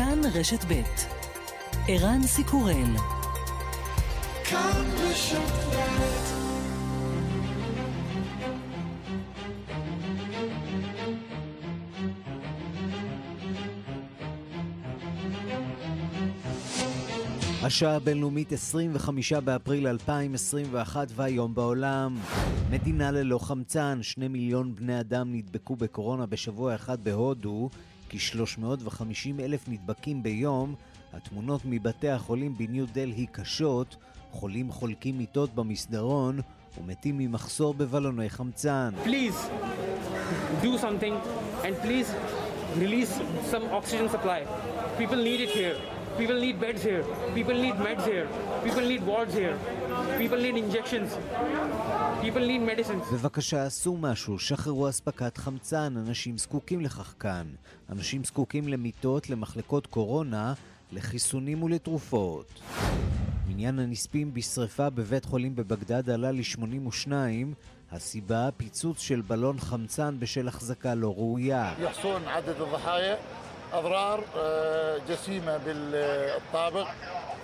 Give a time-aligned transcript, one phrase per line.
[0.00, 0.82] כאן רשת ב'
[1.88, 2.96] ערן סיקורל.
[4.44, 5.80] כאן רשת ב'
[17.62, 22.16] השעה הבינלאומית 25 באפריל 2021 והיום בעולם.
[22.70, 27.68] מדינה ללא חמצן, שני מיליון בני אדם נדבקו בקורונה בשבוע אחד בהודו,
[28.10, 30.74] כ-350 אלף נדבקים ביום,
[31.12, 33.96] התמונות מבתי החולים בניו דלהי קשות,
[34.30, 36.40] חולים חולקים מיטות במסדרון
[36.78, 38.90] ומתים ממחסור בבלוני חמצן.
[39.04, 39.50] Please.
[50.18, 51.10] People need injections.
[52.22, 53.12] People need medicines.
[53.12, 57.46] בבקשה, עשו משהו, שחררו אספקת חמצן, אנשים זקוקים לכך כאן.
[57.92, 60.52] אנשים זקוקים למיטות, למחלקות קורונה,
[60.92, 62.60] לחיסונים ולתרופות.
[63.48, 67.12] מניין הנספים בשרפה בבית חולים בבגדד עלה ל-82,
[67.92, 71.74] הסיבה פיצוץ של בלון חמצן בשל החזקה לא ראויה.
[73.73, 74.23] أضرار
[75.09, 76.87] جسيمة بالطابق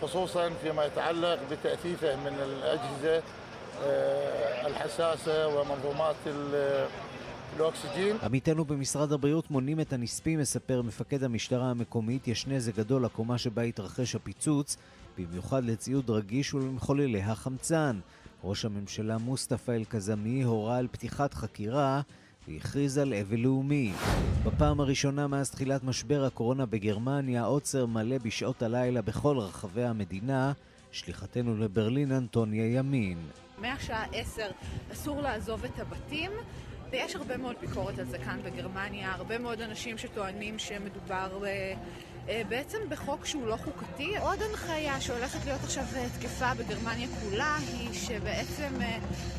[0.01, 3.23] خصوصا فيما يتعلق بتأثيثه من الأجهزة
[4.67, 6.15] الحساسة ومنظومات
[8.23, 13.61] עמיתנו במשרד הבריאות מונים את הנספים, מספר מפקד המשטרה המקומית, יש נזק גדול לקומה שבה
[13.61, 14.77] התרחש הפיצוץ,
[15.17, 17.99] במיוחד לציוד רגיש ולמחוללי החמצן.
[18.43, 22.01] ראש הממשלה מוסטפא אל-קזמי הורה על פתיחת חקירה
[22.48, 23.92] והכריז על אבל לאומי.
[24.44, 30.52] בפעם הראשונה מאז תחילת משבר הקורונה בגרמניה, עוצר מלא בשעות הלילה בכל רחבי המדינה.
[30.92, 33.18] שליחתנו לברלין אנטוניה ימין.
[33.58, 34.42] מהשעה 10
[34.92, 36.30] אסור לעזוב את הבתים.
[36.90, 41.74] ויש הרבה מאוד ביקורת על זה כאן בגרמניה, הרבה מאוד אנשים שטוענים שמדובר אה,
[42.48, 44.16] בעצם בחוק שהוא לא חוקתי.
[44.18, 48.72] עוד הנחיה שהולכת להיות עכשיו אה, תקפה בגרמניה כולה היא שבעצם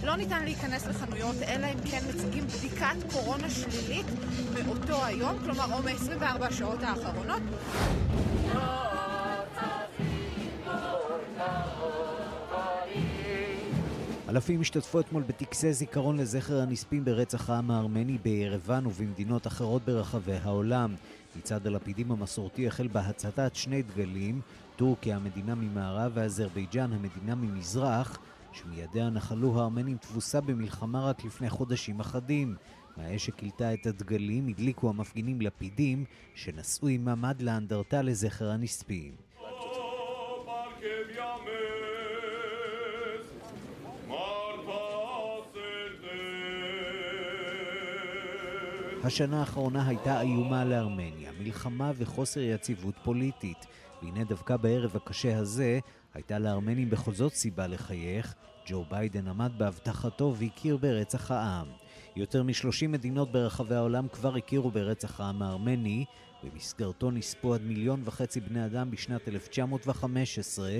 [0.03, 4.05] לא ניתן להיכנס לחנויות אלא אם כן מציגים בדיקת קורונה שלילית
[4.53, 7.41] מאותו היום, כלומר או מ-24 השעות האחרונות.
[14.29, 20.95] אלפים השתתפו אתמול בטקסי זיכרון לזכר הנספים ברצח העם הארמני בירוון ובמדינות אחרות ברחבי העולם.
[21.37, 24.41] מצעד הלפידים המסורתי החל בהצתת שני דגלים,
[24.75, 28.19] טורקיה המדינה ממערב ואזרבייג'אן המדינה ממזרח,
[28.51, 32.55] שמידיה נחלו הארמנים תבוסה במלחמה רק לפני חודשים אחדים.
[32.97, 36.05] מהאש שכילתה את הדגלים הדליקו המפגינים לפידים
[36.35, 39.11] שנשאו עמם עד לאנדרטה לזכר הנספים.
[49.03, 53.65] השנה האחרונה הייתה איומה לארמניה, מלחמה וחוסר יציבות פוליטית.
[54.01, 55.79] והנה דווקא בערב הקשה הזה,
[56.13, 58.33] הייתה לארמנים בכל זאת סיבה לחייך.
[58.67, 61.67] ג'ו ביידן עמד בהבטחתו והכיר ברצח העם.
[62.15, 66.05] יותר מ-30 מדינות ברחבי העולם כבר הכירו ברצח העם הארמני,
[66.43, 70.71] במסגרתו נספו עד מיליון וחצי בני אדם בשנת 1915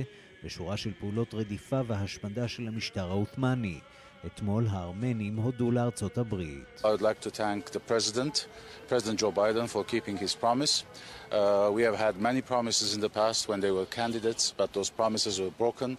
[0.44, 3.79] בשורה של פעולות רדיפה והשמדה של המשטר העות'מאני.
[4.25, 6.81] אתמול הארמנים הודו לארצות הברית.
[6.83, 8.47] I would like to thank the president,
[8.89, 10.83] President Joe Biden, for keeping his promise.
[11.31, 14.89] Uh, we have had many promises in the past when they were candidates, but those
[14.89, 15.95] promises were broken.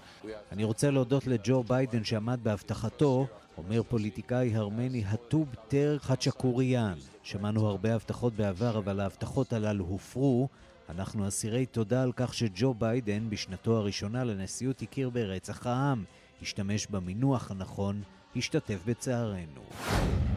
[0.52, 3.26] אני רוצה להודות לג'ו ביידן שעמד בהבטחתו,
[3.58, 6.94] אומר פוליטיקאי ארמני הטוב טר חצ'קוריאן.
[7.22, 10.48] שמענו הרבה הבטחות בעבר, אבל ההבטחות הללו הופרו.
[10.88, 16.04] אנחנו אסירי תודה על כך שג'ו ביידן בשנתו הראשונה לנשיאות הכיר ברצח העם.
[16.42, 18.02] השתמש במינוח הנכון,
[18.36, 19.62] השתתף בצערנו.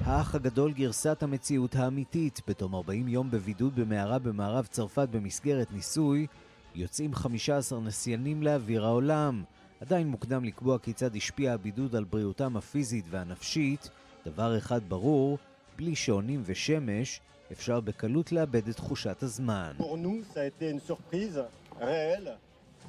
[0.04, 6.28] האח הגדול גרסת המציאות האמיתית, בתום 40 יום בבידוד במערה במערב צרפת במסגרת ניסוי,
[6.76, 9.44] יוצאים 15 נסיינים לאוויר העולם.
[9.82, 13.90] עדיין מוקדם לקבוע כיצד השפיע הבידוד על בריאותם הפיזית והנפשית,
[14.26, 15.38] דבר אחד ברור,
[15.78, 17.20] בלי שעונים ושמש,
[17.52, 19.72] אפשר בקלות לאבד את תחושת הזמן.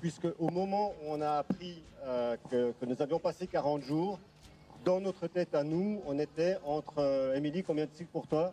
[0.03, 4.19] Puisque au moment où on a appris euh, que, que, nous avions passé 40 jours,
[4.85, 6.99] dans notre tête à nous, on était entre...
[6.99, 8.53] Euh, Émilie, combien de cycles pour toi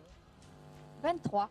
[1.02, 1.48] 23.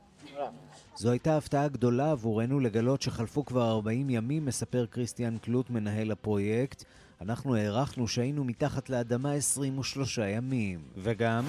[0.96, 6.84] זו הייתה הפתעה גדולה עבורנו לגלות שחלפו כבר 40 ימים, מספר כריסטיאן קלוט, מנהל הפרויקט.
[7.22, 10.80] אנחנו הערכנו שהיינו מתחת לאדמה 23 ימים.
[10.98, 11.46] וגם...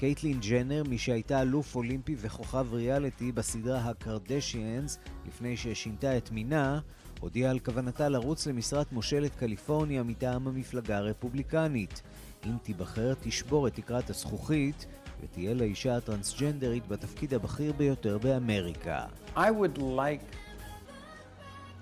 [0.00, 6.80] קייטלין ג'נר, מי שהייתה אלוף אולימפי וכוכב ריאליטי בסדרה הקרדשיאנס לפני ששינתה את מינה,
[7.20, 12.02] הודיעה על כוונתה לרוץ למשרת מושלת קליפורניה מטעם המפלגה הרפובליקנית.
[12.46, 14.86] אם תיבחר, תשבור את תקרת הזכוכית
[15.22, 19.04] ותהיה לאישה הטרנסג'נדרית בתפקיד הבכיר ביותר באמריקה.
[19.36, 20.24] I would like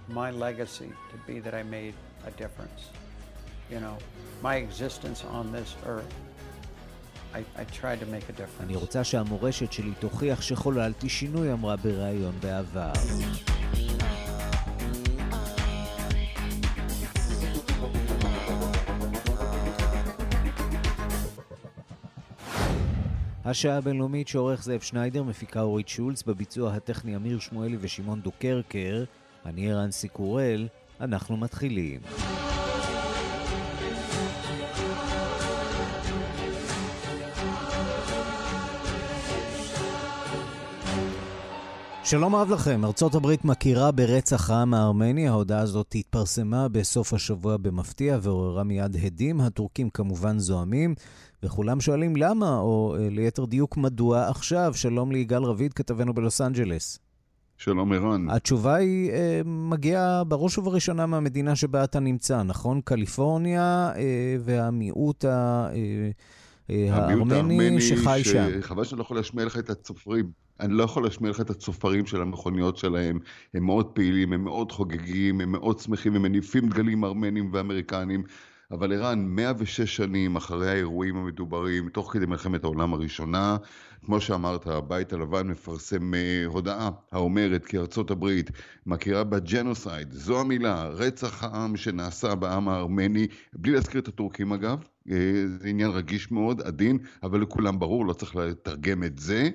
[0.09, 1.95] my legacy to be that I made
[2.27, 2.83] a difference.
[3.71, 3.97] You know,
[4.43, 6.28] my existence on this earth.
[8.61, 12.93] אני רוצה שהמורשת שלי תוכיח שחוללתי שינוי, אמרה בריאיון בעבר.
[23.45, 29.05] השעה הבינלאומית שעורך זאב שניידר, מפיקה אורית שולץ, בביצוע הטכני אמיר שמואלי ושמעון דוקרקר.
[29.47, 30.69] אני רנסי קורל,
[31.01, 32.01] אנחנו מתחילים.
[42.11, 48.19] שלום רב לכם, ארצות הברית מכירה ברצח העם הארמני, ההודעה הזאת התפרסמה בסוף השבוע במפתיע
[48.23, 50.95] ועוררה מיד הדים, הטורקים כמובן זועמים,
[51.43, 54.73] וכולם שואלים למה, או אה, ליתר דיוק מדוע עכשיו.
[54.75, 56.99] שלום ליגאל רביד, כתבנו בלוס אנג'לס.
[57.57, 58.31] שלום ערן.
[58.31, 62.81] התשובה היא אה, מגיעה בראש ובראשונה מהמדינה שבה אתה נמצא, נכון?
[62.85, 65.69] קליפורניה אה, והמיעוט ה...
[66.69, 68.29] הארמני שחי ש...
[68.29, 68.49] שם.
[68.61, 70.48] חבל שאני לא יכול להשמיע לך את הצופרים.
[70.61, 73.19] אני לא יכול להשמיע לך את הצופרים של המכוניות שלהם.
[73.55, 78.23] הם מאוד פעילים, הם מאוד חוגגים, הם מאוד שמחים, הם מניפים דגלים ארמנים ואמריקנים.
[78.71, 83.57] אבל ערן, 106 שנים אחרי האירועים המדוברים, תוך כדי מלחמת העולם הראשונה,
[84.05, 88.51] כמו שאמרת, הבית הלבן מפרסם אה, הודעה האומרת כי ארצות הברית
[88.87, 94.79] מכירה בג'נוסייד, זו המילה, רצח העם שנעשה בעם הארמני, בלי להזכיר את הטורקים אגב,
[95.11, 95.17] אה,
[95.61, 99.51] זה עניין רגיש מאוד, עדין, אבל לכולם ברור, לא צריך לתרגם את זה.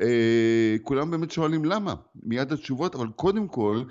[0.00, 3.82] אה, כולם באמת שואלים למה, מיד התשובות, אבל קודם כל,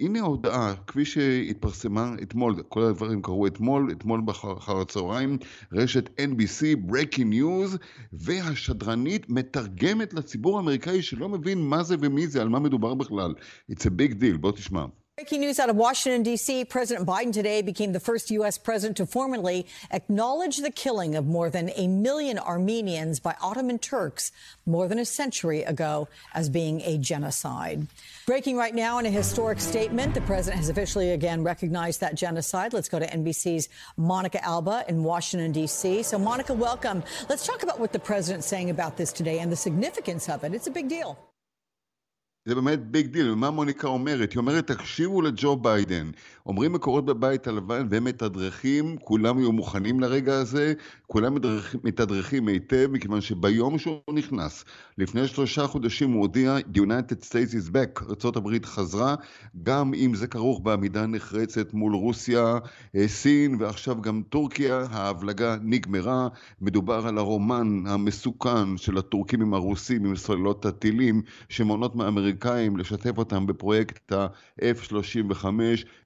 [0.00, 5.38] הנה ההודעה, כפי שהתפרסמה אתמול, כל הדברים קרו אתמול, אתמול אחר הצהריים,
[5.72, 7.76] רשת NBC, Breaking News,
[8.12, 13.34] והשדרנית מתרגמת לציבור האמריקאי שלא מבין מה זה ומי זה, על מה מדובר בכלל.
[13.72, 14.84] It's a big deal, בוא תשמע.
[15.18, 16.64] Breaking news out of Washington, D.C.
[16.64, 18.56] President Biden today became the first U.S.
[18.56, 24.32] president to formally acknowledge the killing of more than a million Armenians by Ottoman Turks
[24.64, 27.86] more than a century ago as being a genocide.
[28.26, 32.72] Breaking right now in a historic statement, the president has officially again recognized that genocide.
[32.72, 33.68] Let's go to NBC's
[33.98, 36.04] Monica Alba in Washington, D.C.
[36.04, 37.04] So, Monica, welcome.
[37.28, 40.54] Let's talk about what the president's saying about this today and the significance of it.
[40.54, 41.18] It's a big deal.
[42.44, 44.32] זה באמת big deal, ומה מוניקה אומרת?
[44.32, 46.10] היא אומרת, תקשיבו לג'ו ביידן.
[46.46, 50.74] אומרים מקורות בבית הלבן והם מתדרכים, כולם יהיו מוכנים לרגע הזה,
[51.06, 51.36] כולם
[51.84, 54.64] מתדרכים היטב, מכיוון שביום שהוא נכנס,
[54.98, 59.14] לפני שלושה חודשים הוא הודיע, The United States is back, ארה"ב חזרה,
[59.62, 62.58] גם אם זה כרוך בעמידה נחרצת מול רוסיה,
[62.96, 66.28] אה, סין ועכשיו גם טורקיה, ההבלגה נגמרה,
[66.60, 71.96] מדובר על הרומן המסוכן של הטורקים עם הרוסים, עם סוללות הטילים, שמונעות
[72.32, 75.46] מהאמריקאים לשתף אותם בפרויקט ה-F-35,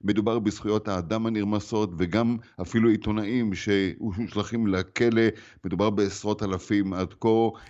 [0.03, 5.21] מדובר בזכויות האדם הנרמסות וגם אפילו עיתונאים שמושלכים לכלא,
[5.65, 7.29] מדובר בעשרות אלפים עד כה.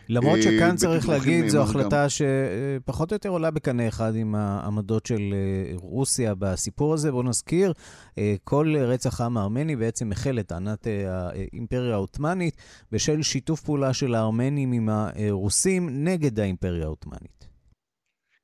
[0.10, 2.10] למרות שכאן צריך להגיד, זו החלטה גם...
[2.10, 7.12] שפחות או יותר עולה בקנה אחד עם העמדות של אה, רוסיה בסיפור הזה.
[7.12, 7.74] בואו נזכיר,
[8.18, 12.58] אה, כל רצח העם הארמני בעצם החל לטענת אה, האימפריה העות'מאנית
[12.92, 17.37] בשל שיתוף פעולה של הארמנים עם הרוסים נגד האימפריה העות'מאנית.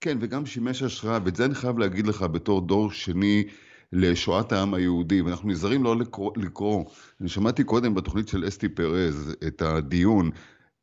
[0.04, 3.44] כן, וגם שימש השראה, ואת זה אני חייב להגיד לך בתור דור שני
[3.94, 6.86] לשואת העם היהודי, ואנחנו נזהרים לא לקרוא, לקרוא.
[7.22, 10.30] אני שמעתי קודם בתוכנית של אסתי פרז את הדיון,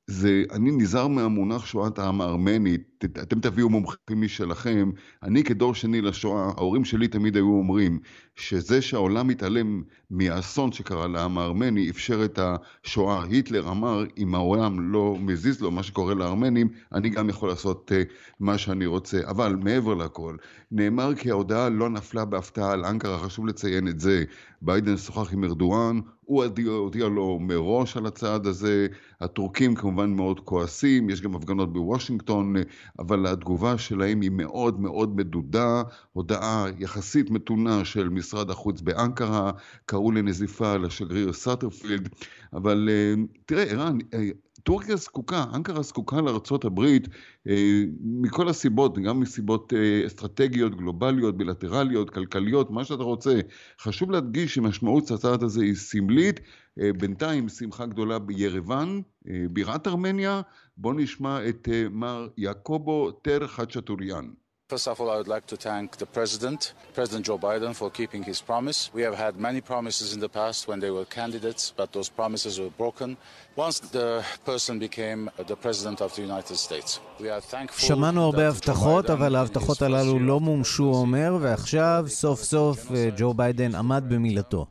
[0.06, 4.90] זה, אני נזהר מהמונח שואת העם הארמני, אתם תביאו מומחים משלכם.
[5.22, 7.98] אני כדור שני לשואה, ההורים שלי תמיד היו אומרים
[8.36, 13.24] שזה שהעולם מתעלם מהאסון שקרה לעם הארמני, אפשר את השואה.
[13.24, 18.12] היטלר אמר, אם העולם לא מזיז לו מה שקורה לארמנים, אני גם יכול לעשות uh,
[18.40, 19.20] מה שאני רוצה.
[19.28, 20.36] אבל מעבר לכל,
[20.72, 24.24] נאמר כי ההודעה לא נפלה בהפתעה על אנקרה, חשוב לציין את זה.
[24.62, 28.86] ביידן שוחח עם ארדואן, הוא הודיע לו מראש על הצעד הזה,
[29.20, 32.56] הטורקים כמובן מאוד כועסים, יש גם הפגנות בוושינגטון,
[32.98, 35.82] אבל התגובה שלהם היא מאוד מאוד מדודה,
[36.12, 39.50] הודעה יחסית מתונה של משרד החוץ באנקרה,
[39.86, 42.08] קראו לנזיפה לשגריר סאטרפילד,
[42.52, 43.14] אבל אה,
[43.46, 44.28] תראה, ערן, אה,
[44.62, 47.08] טורקיה זקוקה, אנקרה זקוקה לארצות הברית
[47.48, 53.40] אה, מכל הסיבות, גם מסיבות אה, אסטרטגיות, גלובליות, בילטרליות, כלכליות, מה שאתה רוצה.
[53.80, 56.40] חשוב להדגיש שמשמעות הצעד הזה היא סמלית.
[56.80, 59.02] אה, בינתיים שמחה גדולה בירוון,
[59.50, 60.40] בירת ארמניה.
[60.76, 64.24] בואו נשמע את מר יעקובו טר חצ'טוריאן.
[64.70, 66.60] First of all, I would like to thank the President,
[66.98, 68.78] President Joe Biden, for keeping his promise.
[68.94, 72.60] We have had many promises in the past when they were candidates, but those promises
[72.62, 73.16] were broken
[73.56, 74.08] once the
[74.50, 77.00] person became the President of the United States.
[77.18, 82.86] We are thankful שמענו הרבה הבטחות, אבל ההבטחות הללו לא מומשו, אומר, ועכשיו סוף סוף
[83.16, 84.66] ג'ו ביידן עמד במילתו.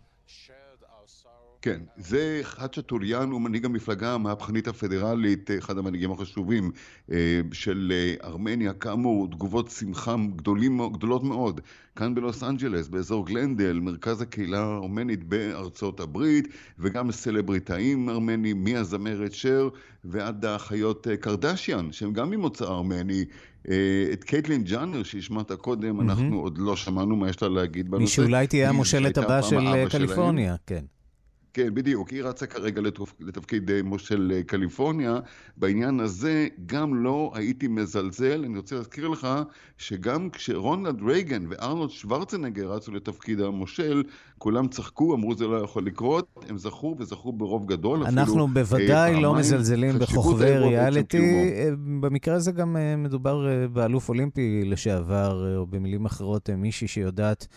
[1.62, 2.82] כן, זה חאצ'ה
[3.32, 6.72] הוא מנהיג המפלגה המהפכנית הפדרלית, אחד המנהיגים החשובים
[7.12, 11.62] אה, של אה, ארמניה, כאמור, תגובות שמחה גדולים, גדולות מאוד,
[11.96, 16.48] כאן בלוס אנג'לס, באזור גלנדל, מרכז הקהילה הארמנית בארצות הברית,
[16.80, 19.70] וגם סלבריטאים ארמנים, מהזמרת שר
[20.04, 23.26] ועד האחיות אה, קרדשיאן, שהם גם ממוצא ארמני.
[24.14, 26.04] את קייטלין ג'אנר שהשמעת קודם, mm-hmm.
[26.04, 28.02] אנחנו עוד לא שמענו מה יש לה להגיד בנושא.
[28.02, 30.84] מי שאולי תהיה המושלת הבא של קליפורניה, כן.
[31.54, 32.10] כן, בדיוק.
[32.10, 32.82] היא רצה כרגע
[33.20, 35.20] לתפקיד אה, מושל אה, קליפורניה.
[35.58, 38.44] בעניין הזה גם לא הייתי מזלזל.
[38.46, 39.28] אני רוצה להזכיר לך
[39.78, 44.04] שגם כשרונלד רייגן וארנולד שוורצנגר רצו לתפקיד המושל,
[44.38, 46.46] כולם צחקו, אמרו זה לא יכול לקרות.
[46.50, 48.04] הם זכו וזכו ברוב גדול.
[48.04, 51.18] אנחנו אפילו, בוודאי אה, לא מזלזלים בכוכבי ריאליטי.
[52.00, 57.48] במקרה הזה גם מדובר באלוף אולימפי לשעבר, או במילים אחרות, מישהי שיודעת...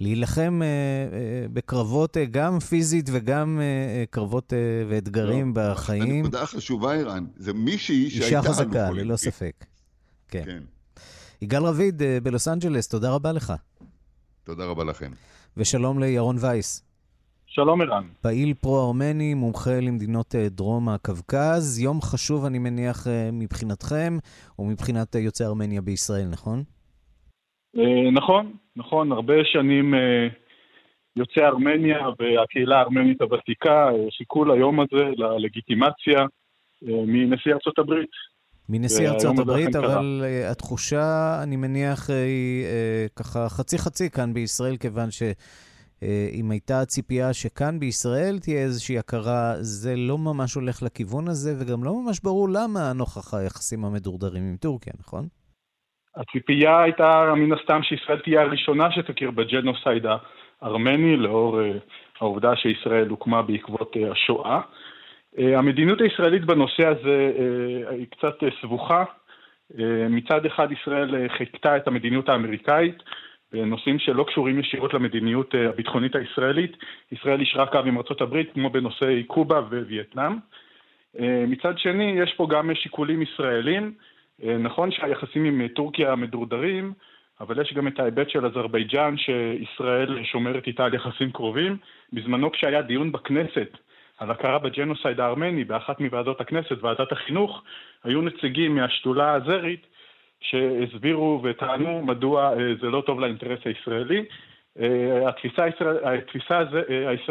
[0.00, 6.02] להילחם אה, אה, בקרבות, אה, גם פיזית וגם אה, אה קרבות אה, ואתגרים לא, בחיים.
[6.02, 8.38] הנקודה החשובה, ערן, זה מישהי שהייתה...
[8.38, 9.64] אישה חזקה, ללא ספק.
[10.28, 10.42] כן.
[10.44, 10.62] כן.
[11.42, 13.52] יגאל רביד אה, בלוס אנג'לס, תודה רבה לך.
[14.44, 15.10] תודה רבה לכם.
[15.56, 16.82] ושלום לירון וייס.
[17.46, 18.08] שלום ערן.
[18.20, 21.78] פעיל פרו-ארמני, מומחה למדינות אה, דרום הקווקז.
[21.78, 24.18] יום חשוב, אני מניח, מבחינתכם,
[24.58, 26.64] ומבחינת יוצאי ארמניה בישראל, נכון?
[28.12, 30.28] נכון, נכון, הרבה שנים אה,
[31.16, 38.10] יוצאי ארמניה והקהילה הארמנית הוותיקה אה, חיכו ליום הזה, ללגיטימציה אה, מנשיא ארצות הברית.
[38.68, 40.50] מנשיא ארצות הברית, אבל קרה.
[40.50, 42.66] התחושה, אני מניח, היא
[43.16, 50.18] ככה חצי-חצי כאן בישראל, כיוון שאם הייתה ציפייה שכאן בישראל תהיה איזושהי הכרה, זה לא
[50.18, 55.28] ממש הולך לכיוון הזה, וגם לא ממש ברור למה נוכח היחסים המדורדרים עם טורקיה, נכון?
[56.16, 60.06] הציפייה הייתה מן הסתם שישראל תהיה הראשונה שתכיר בג'נוסייד
[60.62, 61.64] הארמני, לאור uh,
[62.20, 64.60] העובדה שישראל הוקמה בעקבות uh, השואה.
[65.36, 69.04] Uh, המדיניות הישראלית בנושא הזה uh, היא קצת uh, סבוכה.
[69.72, 69.76] Uh,
[70.10, 73.02] מצד אחד ישראל uh, חיכתה את המדיניות האמריקאית
[73.52, 76.76] בנושאים שלא קשורים ישירות למדיניות הביטחונית הישראלית.
[77.12, 80.32] ישראל אישרה קו עם ארה"ב כמו בנושאי קובה ווייטנאם.
[81.20, 83.92] מצד שני, יש פה גם שיקולים ישראלים.
[84.44, 86.92] אה, נכון שהיחסים עם אה, טורקיה מדורדרים,
[87.40, 91.76] אבל יש גם את ההיבט של אזרבייג'אן שישראל שומרת איתה על יחסים קרובים.
[92.12, 93.78] בזמנו כשהיה דיון בכנסת
[94.18, 97.62] על הכרה בג'נוסייד הארמני באחת מוועדות הכנסת, ועדת החינוך,
[98.04, 99.86] היו נציגים מהשדולה האזרית
[100.40, 104.24] שהסבירו וטענו מדוע אה, זה לא טוב לאינטרס הישראלי.
[105.26, 105.64] התפיסה,
[106.04, 106.82] התפיסה הזה,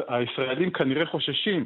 [0.08, 1.66] הישראלים כנראה חוששים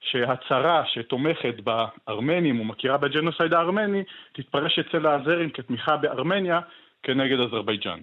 [0.00, 4.02] שהצהרה שתומכת בארמנים ומכירה בג'נוסייד הארמני
[4.32, 6.60] תתפרש אצל האזרים כתמיכה בארמניה
[7.02, 8.00] כנגד אזרבייג'אן.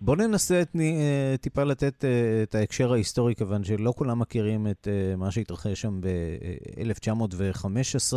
[0.00, 4.88] בואו ננסה את, אה, טיפה לתת אה, את ההקשר ההיסטורי, כיוון שלא כולם מכירים את
[4.88, 8.14] אה, מה שהתרחש שם ב-1915,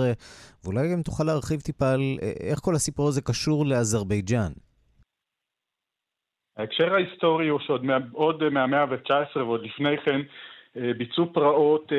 [0.64, 2.02] ואולי גם תוכל להרחיב טיפה על
[2.50, 4.52] איך כל הסיפור הזה קשור לאזרבייג'אן.
[6.58, 7.84] ההקשר ההיסטורי הוא שעוד
[8.52, 10.22] מהמאה ה-19 ועוד לפני כן
[10.98, 11.92] ביצעו פרעות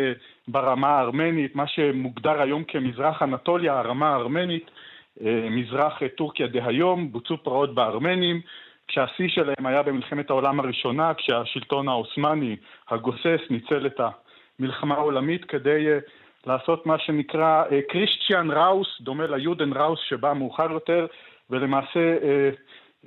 [0.52, 4.70] ברמה הארמנית, מה שמוגדר היום כמזרח אנטוליה, הרמה הארמנית,
[5.24, 8.40] אה, מזרח טורקיה דהיום, בוצעו פרעות בארמנים,
[8.88, 12.56] כשהשיא שלהם היה במלחמת העולם הראשונה, כשהשלטון העות'מאני
[12.88, 14.00] הגוסס ניצל את
[14.58, 15.98] המלחמה העולמית כדי אה,
[16.46, 21.06] לעשות מה שנקרא קריסטיאן אה, ראוס, דומה ליודן ראוס שבא מאוחר יותר,
[21.50, 22.16] ולמעשה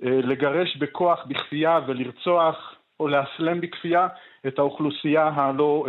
[0.01, 4.07] לגרש בכוח, בכפייה ולרצוח או לאסלם בכפייה
[4.47, 5.85] את האוכלוסייה הלא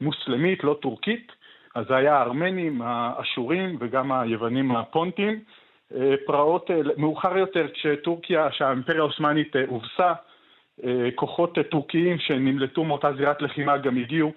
[0.00, 1.32] מוסלמית, לא טורקית,
[1.74, 5.40] אז זה היה הארמנים, האשורים וגם היוונים הפונטים.
[5.94, 10.12] אה, פרעות אה, מאוחר יותר, כשטורקיה, כשהאימפריה העות'מאנית אה, הובסה,
[11.14, 14.32] כוחות טורקיים שנמלטו מאותה זירת לחימה גם הגיעו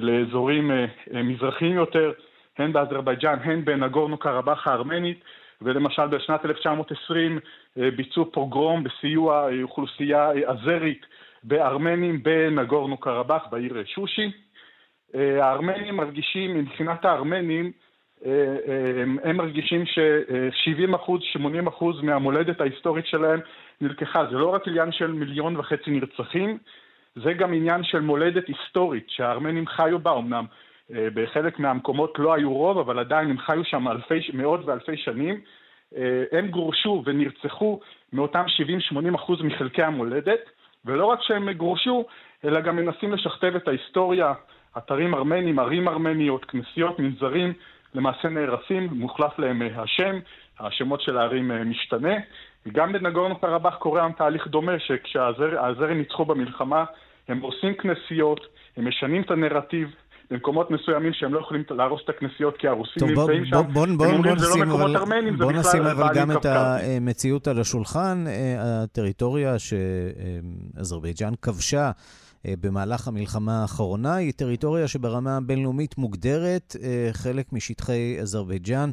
[0.00, 0.70] לאזורים
[1.12, 2.12] מזרחיים יותר,
[2.58, 5.20] הן באזרבייג'אן, הן בנגורנו קרבאח הארמנית,
[5.62, 7.38] ולמשל בשנת 1920
[7.76, 11.06] ביצעו פוגרום בסיוע אוכלוסייה אזרית
[11.44, 14.30] בארמנים בנגורנו קרבאח, בעיר שושי.
[15.14, 17.72] אה, הארמנים מרגישים, מבחינת הארמנים,
[18.26, 23.40] אה, אה, הם מרגישים ש-70 אחוז, 80 אחוז מהמולדת ההיסטורית שלהם
[23.80, 24.26] נלקחה.
[24.30, 26.58] זה לא רק עניין של מיליון וחצי נרצחים,
[27.16, 30.44] זה גם עניין של מולדת היסטורית שהארמנים חיו בה, אמנם
[30.90, 35.40] בחלק מהמקומות לא היו רוב, אבל עדיין הם חיו שם אלפי, מאות ואלפי שנים.
[36.32, 37.80] הם גורשו ונרצחו
[38.12, 38.44] מאותם
[39.12, 40.40] 70-80 אחוז מחלקי המולדת,
[40.84, 42.04] ולא רק שהם גורשו,
[42.44, 44.32] אלא גם מנסים לשכתב את ההיסטוריה,
[44.78, 47.52] אתרים ארמנים, ערים ארמניות, כנסיות, מנזרים,
[47.94, 50.18] למעשה נהרסים, מוחלף להם השם,
[50.60, 52.14] השמות של הערים משתנה.
[52.72, 56.84] גם בנגורנו קרבאח קורה היום תהליך דומה, שכשהזרים ניצחו במלחמה,
[57.28, 58.46] הם עושים כנסיות,
[58.76, 59.94] הם משנים את הנרטיב,
[60.30, 64.14] במקומות מסוימים שהם לא יכולים להרוס את הכנסיות כי הרוסים נמצאים שם, בוא, בוא, הם
[64.14, 68.24] אומרים שזה לא מקומות ארמנים, בוא נשים אבל גם את המציאות על השולחן.
[68.26, 71.90] אה, הטריטוריה שאזרבייג'אן כבשה
[72.46, 78.90] אה, במהלך המלחמה האחרונה היא טריטוריה שברמה הבינלאומית מוגדרת אה, חלק משטחי אזרבייג'אן.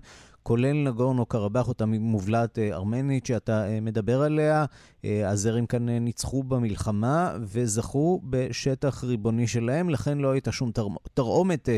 [0.47, 4.65] כולל נגורנו קרבאח, אותה מובלעת ארמנית שאתה מדבר עליה.
[5.03, 10.71] הזרים כאן ניצחו במלחמה וזכו בשטח ריבוני שלהם, לכן לא הייתה שום
[11.13, 11.69] תרעומת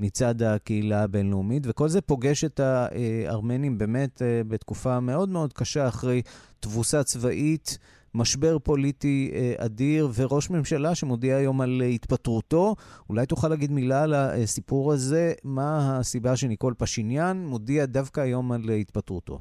[0.00, 6.22] מצד הקהילה הבינלאומית, וכל זה פוגש את הארמנים באמת בתקופה מאוד מאוד קשה אחרי
[6.60, 7.78] תבוסה צבאית.
[8.14, 12.74] משבר פוליטי אדיר וראש ממשלה שמודיע היום על התפטרותו.
[13.10, 18.60] אולי תוכל להגיד מילה על הסיפור הזה, מה הסיבה שניקול פשיניאן מודיע דווקא היום על
[18.80, 19.38] התפטרותו?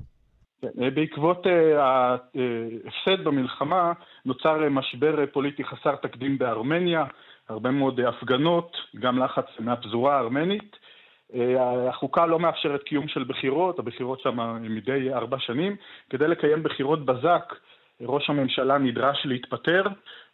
[0.75, 1.45] בעקבות
[1.77, 3.93] ההפסד במלחמה
[4.25, 7.05] נוצר משבר פוליטי חסר תקדים בארמניה,
[7.49, 10.75] הרבה מאוד הפגנות, גם לחץ מהפזורה הארמנית.
[11.89, 15.75] החוקה לא מאפשרת קיום של בחירות, הבחירות שם מדי ארבע שנים.
[16.09, 17.53] כדי לקיים בחירות בזק
[18.01, 19.83] ראש הממשלה נדרש להתפטר,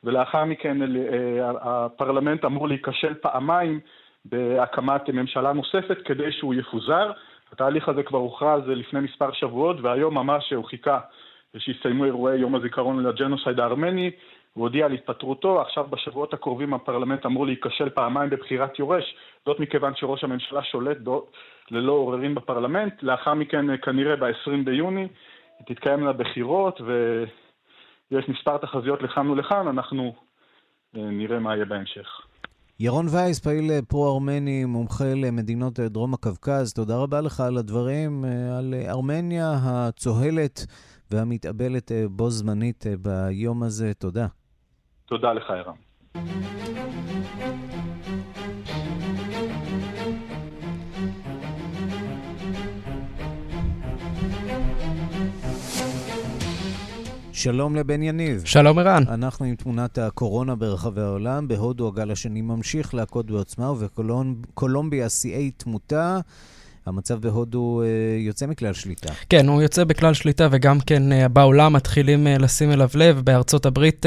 [0.04, 0.78] ולאחר מכן
[1.62, 3.80] הפרלמנט אמור להיכשל פעמיים
[4.25, 7.12] בהקמת ממשלה נוספת כדי שהוא יפוזר.
[7.51, 11.00] התהליך הזה כבר הוכרז לפני מספר שבועות, והיום ממש הוא חיכה
[11.58, 14.12] שיסתיימו אירועי יום הזיכרון לג'נוסייד הארמני.
[14.54, 19.96] הוא הודיע על התפטרותו, עכשיו בשבועות הקרובים הפרלמנט אמור להיכשל פעמיים בבחירת יורש, זאת מכיוון
[19.96, 20.98] שראש הממשלה שולט
[21.72, 23.04] ללא עוררין בפרלמנט.
[23.04, 25.08] לאחר מכן, כנראה ב-20 ביוני,
[25.66, 27.24] תתקיימנה בחירות, ו...
[28.12, 30.16] יש מספר תחזיות לכאן ולכאן, אנחנו
[30.94, 32.08] נראה מה יהיה בהמשך.
[32.80, 38.25] ירון וייס, פעיל פרו-ארמני, מומחה למדינות דרום הקווקז, תודה רבה לך על הדברים,
[38.58, 40.66] על ארמניה הצוהלת
[41.12, 43.94] והמתאבלת בו זמנית ביום הזה.
[43.94, 44.27] תודה.
[45.05, 45.75] תודה לך, ערן.
[57.40, 58.42] שלום לבן יניב.
[58.46, 59.04] שלום ערן.
[59.08, 61.48] אנחנו עם תמונת הקורונה ברחבי העולם.
[61.48, 66.20] בהודו הגל השני ממשיך להכות בעוצמה, ובקולומביה שיאי תמותה.
[66.90, 67.84] המצב בהודו
[68.18, 69.14] יוצא מכלל שליטה.
[69.30, 73.22] כן, הוא יוצא בכלל שליטה, וגם כן בעולם מתחילים לשים אליו לב.
[73.24, 74.06] בארצות הברית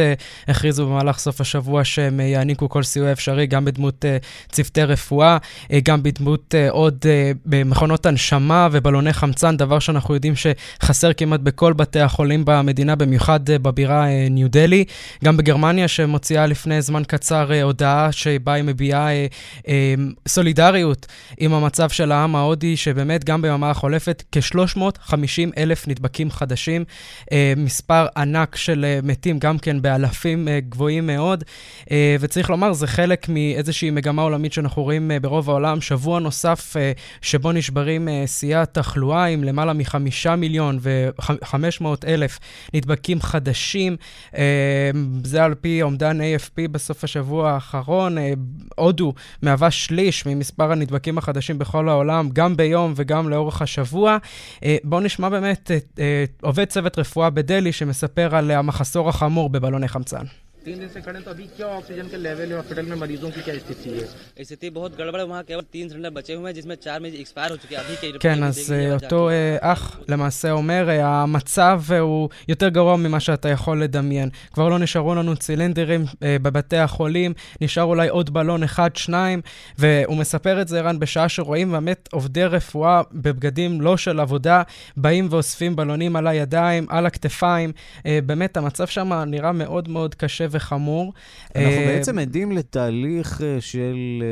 [0.48, 4.04] הכריזו במהלך סוף השבוע שהם יעניקו כל סיוע אפשרי, גם בדמות
[4.52, 5.38] צוותי רפואה,
[5.84, 7.06] גם בדמות עוד
[7.46, 14.06] במכונות הנשמה ובלוני חמצן, דבר שאנחנו יודעים שחסר כמעט בכל בתי החולים במדינה, במיוחד בבירה
[14.30, 14.84] ניו דלי.
[15.24, 19.08] גם בגרמניה, שמוציאה לפני זמן קצר הודעה שבה היא מביעה
[20.28, 21.06] סולידריות
[21.38, 22.71] עם המצב של העם ההודי.
[22.76, 25.16] שבאמת גם ביממה החולפת כ-350
[25.56, 26.84] אלף נדבקים חדשים,
[27.32, 31.44] אה, מספר ענק של אה, מתים, גם כן באלפים אה, גבוהים מאוד,
[32.20, 36.76] וצריך לומר, זה חלק מאיזושהי מגמה עולמית שאנחנו רואים ברוב העולם, שבוע נוסף
[37.22, 42.38] שבו נשברים שיאי התחלואה עם למעלה מחמישה מיליון ו-500 אלף
[42.74, 43.96] נדבקים חדשים,
[45.24, 48.16] זה על פי אומדן AFP בסוף השבוע האחרון,
[48.76, 54.16] הודו מהווה שליש ממספר הנדבקים החדשים בכל העולם, גם ביום וגם לאורך השבוע.
[54.84, 56.00] בואו נשמע באמת את
[56.42, 60.24] עובד צוות רפואה בדלי שמספר על המחסור החמור בבלוני חמצן.
[60.65, 63.41] तीन दिन से खड़े तो अभी क्या ऑक्सीजन के लेवल है हॉस्पिटल में मरीजों की
[63.41, 66.75] क्या स्थिति है स्थिति बहुत गड़बड़ है वहाँ केवल तीन सिलेंडर बचे हुए हैं जिसमें
[66.75, 69.29] चार में एक्सपायर हो चुके हैं अभी के כן, אז אותו
[69.61, 74.29] אח למעשה אומר, המצב הוא יותר גרוע ממה שאתה יכול לדמיין.
[74.53, 79.41] כבר לא נשארו לנו צילינדרים בבתי החולים, נשאר אולי עוד בלון אחד, שניים,
[79.77, 84.61] והוא מספר את זה, ערן, בשעה שרואים באמת עובדי רפואה בבגדים לא של עבודה,
[84.97, 87.71] באים ואוספים בלונים על הידיים, על הכתפיים.
[88.25, 91.12] באמת, המצב שם נראה מאוד מאוד קשה וחמור.
[91.56, 94.22] אנחנו בעצם עדים לתהליך של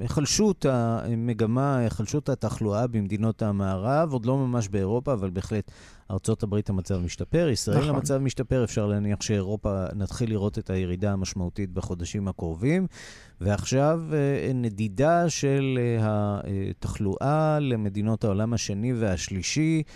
[0.00, 5.70] היחלשות המגמה, היחלשות התחלואה במדינות המערב, עוד לא ממש באירופה, אבל בהחלט
[6.10, 7.94] ארצות הברית המצב משתפר, ישראל נכון.
[7.94, 12.86] המצב משתפר, אפשר להניח שאירופה נתחיל לראות את הירידה המשמעותית בחודשים הקרובים.
[13.40, 19.92] ועכשיו אה, נדידה של אה, התחלואה למדינות העולם השני והשלישי, אה,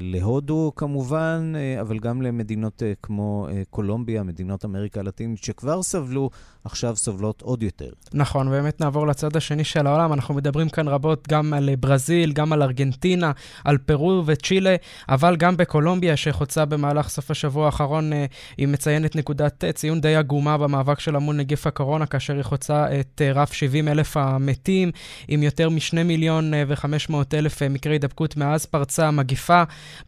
[0.00, 6.30] להודו כמובן, אבל גם למדינות כמו קולומביה, מדינות אמריקה הלטינית, שכבר סבלו,
[6.64, 7.90] עכשיו סובלות עוד יותר.
[8.14, 10.12] נכון, באמת נעבור לצד השני של העולם.
[10.12, 13.32] אנחנו מדברים כאן רבות גם על ברזיל, גם על ארגנטינה,
[13.64, 14.76] על פרו וצ'ילה,
[15.08, 18.10] אבל גם בקולומביה, שחוצה במהלך סוף השבוע האחרון,
[18.56, 23.22] היא מציינת נקודת ציון די עגומה במאבק שלה מול נגיף הקורונה, כאשר היא חוצה את
[23.24, 24.90] אה, רף 70 אלף המתים,
[25.28, 29.57] עם יותר מ-2 מיליון אה, ו-500 אלף אה, מקרי הידבקות מאז פרצה המגיפה.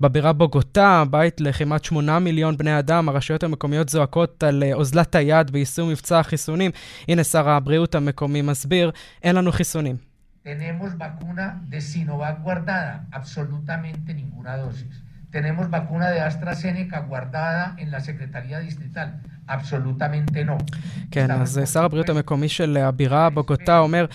[0.01, 5.89] בבירה בוגוטה, בית לכמעט 8 מיליון בני אדם, הרשויות המקומיות זועקות על אוזלת היד ביישום
[5.89, 6.71] מבצע החיסונים.
[7.09, 8.91] הנה שר הבריאות המקומי מסביר,
[9.23, 9.97] אין לנו חיסונים.
[10.45, 14.95] Tenemos vacuna de Sinovac guardada, absolutamente ninguna dosis.
[15.37, 19.09] Tenemos vacuna de AstraZeneca guardada en la Secretaría Distrital.
[19.55, 20.59] אבסולוטמנטה נו.
[21.11, 24.07] כן, אז שר הבריאות המקומי של הבירה בוגוטה אומר,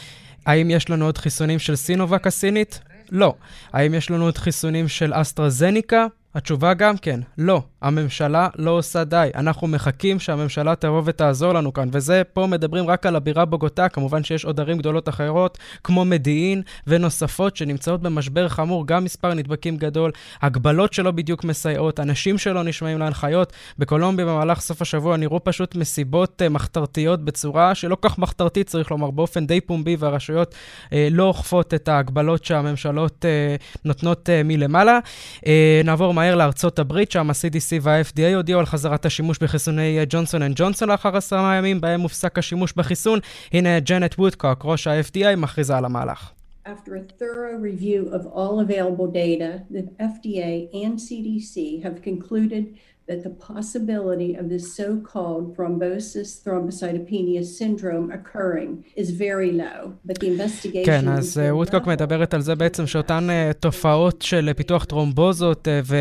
[0.45, 2.80] האם יש לנו עוד חיסונים של סינובק הסינית?
[3.12, 3.36] לא.
[3.74, 6.08] האם יש לנו עוד חיסונים של אסטרזניקה?
[6.36, 7.63] התשובה גם כן, לא.
[7.86, 9.30] הממשלה לא עושה די.
[9.36, 11.89] אנחנו מחכים שהממשלה תבוא ותעזור לנו כאן.
[11.91, 16.62] וזה, פה מדברים רק על הבירה בוגוטה, כמובן שיש עוד ערים גדולות אחרות, כמו מדיעין
[16.88, 23.00] ונוספות, שנמצאות במשבר חמור, גם מספר נדבקים גדול, הגבלות שלא בדיוק מסייעות, אנשים שלא נשמעים
[23.00, 23.54] להנחיות.
[23.78, 28.91] בקולומביה במהלך סוף השבוע נראו פשוט מסיבות אה, מחתרתיות בצורה שלא כל כך מחתרתית, צריך
[28.91, 30.54] לומר, באופן די פומבי, והרשויות
[30.86, 35.00] אה, לא אוכפות את ההגבלות שהממשלות אה, נותנות אה, מלמעלה.
[35.38, 35.48] אה,
[35.84, 40.90] נעבור מהר לארצות הברית, שם ה-CDC וה-FDA הודיעו על חזרת השימוש בחיסוני ג'ונסון אנד ג'ונסון
[40.90, 43.20] לאחר עשרה ימים, בהם הופסק השימוש בחיסון.
[43.52, 46.32] הנה ג'נט וודקוק, ראש ה-FDA, מכריזה על המהלך.
[46.66, 50.52] After a thorough review of all available data, the FDA
[50.84, 52.64] and CDC have concluded
[53.08, 60.28] that the possibility of this so-called thrombosis thrombocytopenia syndrome occurring is very low, but the
[60.28, 60.86] investigation...
[60.86, 65.94] כן, אז וודקוק מדברת על זה בעצם שאותן uh, תופעות של פיתוח טרומבוזות uh,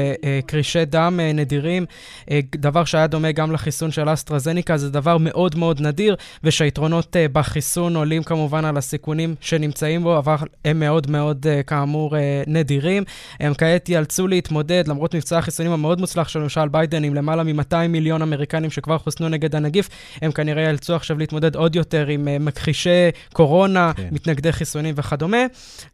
[0.44, 1.86] וקרישי דם uh, נדירים,
[2.22, 7.32] uh, דבר שהיה דומה גם לחיסון של אסטרזניקה, זה דבר מאוד מאוד נדיר, ושהיתרונות uh,
[7.32, 13.02] בחיסון עולים כמובן על הסיכונים שנמצאים בו, אבל הם מאוד מאוד, uh, כאמור, uh, נדירים.
[13.40, 17.42] הם כעת ייאלצו להתמודד, למרות מבצע החיסונים המאוד מוצלח של ממשל ביידן, ביידן עם למעלה
[17.42, 19.88] מ-200 מיליון אמריקנים שכבר חוסנו נגד הנגיף,
[20.22, 24.08] הם כנראה יאלצו עכשיו להתמודד עוד יותר עם uh, מכחישי קורונה, כן.
[24.12, 25.46] מתנגדי חיסונים וכדומה.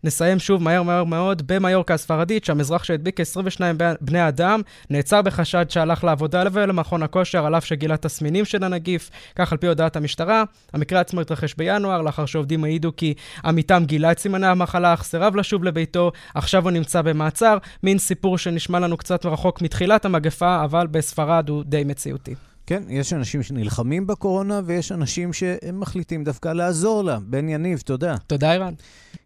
[0.05, 4.61] נסיים שוב מהר מהר מאוד במיורקה הספרדית, שהמזרח שהדביק 22 בני אדם,
[4.91, 9.67] נעצר בחשד שהלך לעבודה ולמכון הכושר, על אף שגילה תסמינים של הנגיף, כך על פי
[9.67, 10.45] הודעת המשטרה.
[10.73, 15.37] המקרה עצמו התרחש בינואר, לאחר שעובדים העידו כי עמיתם גילה את סימני המחלה, אך סירב
[15.37, 17.59] לשוב לביתו, עכשיו הוא נמצא במעצר.
[17.83, 22.35] מין סיפור שנשמע לנו קצת רחוק מתחילת המגפה, אבל בספרד הוא די מציאותי.
[22.67, 27.19] כן, יש אנשים שנלחמים בקורונה ויש אנשים שהם מחליטים דווקא לעזור לה.
[27.21, 28.17] בן יניב, תודה.
[28.27, 28.75] תודה, אירן.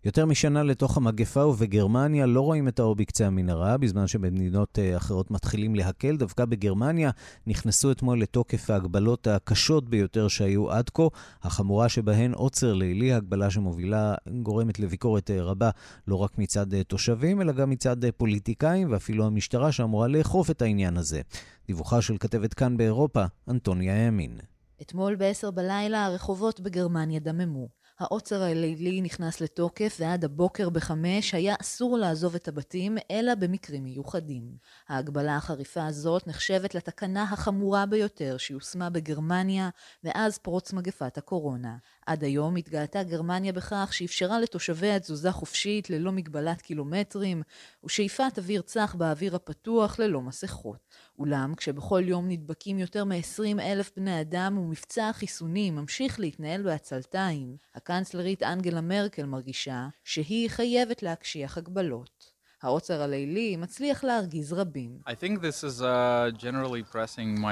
[0.05, 5.31] יותר משנה לתוך המגפה ובגרמניה לא רואים את האור בקצה המנהרה, בזמן שבמדינות אה, אחרות
[5.31, 6.17] מתחילים להקל.
[6.17, 7.11] דווקא בגרמניה
[7.47, 11.03] נכנסו אתמול לתוקף ההגבלות הקשות ביותר שהיו עד כה,
[11.43, 15.71] החמורה שבהן עוצר לילי, הגבלה שמובילה, גורמת לביקורת אה, רבה
[16.09, 20.97] לא רק מצד אה, תושבים, אלא גם מצד פוליטיקאים ואפילו המשטרה שאמורה לאכוף את העניין
[20.97, 21.21] הזה.
[21.67, 24.39] דיווחה של כתבת כאן באירופה, אנטוניה ימין.
[24.83, 27.69] אתמול ב-10 בלילה הרחובות בגרמניה דממו.
[27.99, 34.57] העוצר הלילי נכנס לתוקף ועד הבוקר בחמש היה אסור לעזוב את הבתים אלא במקרים מיוחדים.
[34.89, 39.69] ההגבלה החריפה הזאת נחשבת לתקנה החמורה ביותר שיושמה בגרמניה
[40.05, 41.77] מאז פרוץ מגפת הקורונה.
[42.07, 47.43] עד היום התגאתה גרמניה בכך שאפשרה לתושביה תזוזה חופשית ללא מגבלת קילומטרים
[47.85, 50.95] ושאיפת אוויר צח באוויר הפתוח ללא מסכות.
[51.19, 58.43] אולם כשבכל יום נדבקים יותר מ-20 אלף בני אדם ומבצע החיסונים ממשיך להתנהל בעצלתיים, הקנצלרית
[58.43, 62.35] אנגלה מרקל מרגישה שהיא חייבת להקשיח הגבלות.
[62.63, 64.99] העוצר הלילי מצליח להרגיז רבים.
[65.07, 66.31] Is uh,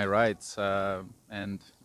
[0.06, 1.02] rights uh,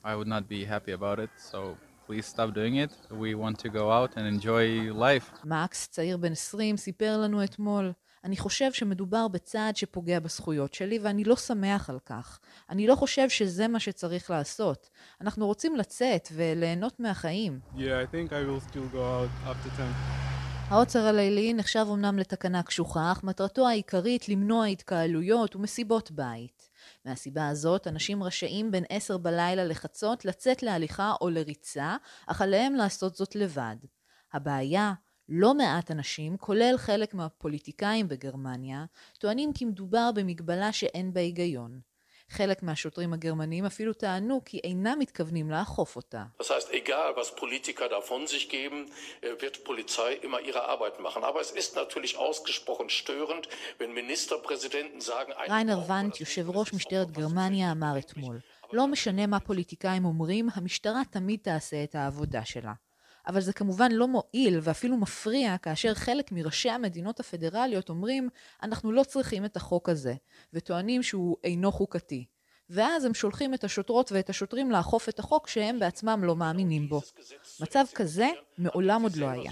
[0.04, 1.60] I would not be happy about it, so
[2.08, 2.91] please stop doing it.
[3.12, 5.46] We want to go out and enjoy life.
[5.46, 7.91] מקס, צעיר בן 20, סיפר לנו אתמול
[8.24, 12.39] אני חושב שמדובר בצעד שפוגע בזכויות שלי ואני לא שמח על כך.
[12.70, 14.89] אני לא חושב שזה מה שצריך לעשות.
[15.22, 17.60] אנחנו רוצים לצאת וליהנות מהחיים.
[17.76, 19.84] Yeah, I think I will still go out after 10.
[20.70, 26.70] העוצר הלילי נחשב אמנם לתקנה קשוחה, אך מטרתו העיקרית למנוע התקהלויות ומסיבות בית.
[27.08, 33.15] מהסיבה הזאת, אנשים רשאים בין עשר בלילה לחצות לצאת להליכה או לריצה, אך עליהם לעשות
[33.15, 33.76] זאת לבד.
[34.34, 34.93] הבעיה
[35.30, 38.86] לא מעט אנשים, כולל חלק מהפוליטיקאים בגרמניה,
[39.20, 41.80] טוענים כי מדובר במגבלה שאין בה היגיון.
[42.30, 46.24] חלק מהשוטרים הגרמנים אפילו טענו כי אינם מתכוונים לאכוף אותה.
[46.42, 48.80] Das heißt, egal was Politiker davon sich geben,
[49.42, 51.24] wird Polizei immer ihre Arbeit machen.
[51.24, 53.48] Aber es ist natürlich ausgesprochen störend,
[53.80, 55.32] wenn Ministerpräsidenten sagen...
[55.50, 58.40] ריינר ואנט, יושב ראש משטרת גרמניה, אמר אתמול,
[58.74, 62.74] לא משנה מה פוליטיקאים אומרים, המשטרה תמיד תעשה את העבודה שלה.
[63.28, 68.30] אבל זה כמובן לא מועיל ואפילו מפריע כאשר חלק מראשי המדינות הפדרליות אומרים
[68.63, 70.13] אנחנו לא צריכים את החוק הזה
[70.54, 72.26] וטוענים שהוא אינו חוקתי.
[72.70, 77.02] ואז הם שולחים את השוטרות ואת השוטרים לאכוף את החוק שהם בעצמם לא מאמינים בו.
[77.60, 79.52] מצב כזה מעולם עוד לא היה.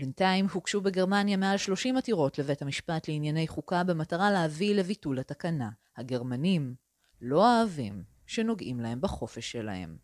[0.00, 5.68] בינתיים הוגשו בגרמניה מעל 30 עתירות לבית המשפט לענייני חוקה במטרה להביא לביטול התקנה.
[5.96, 6.74] הגרמנים
[7.20, 9.96] לא אוהבים שנוגעים להם בחופש שלהם.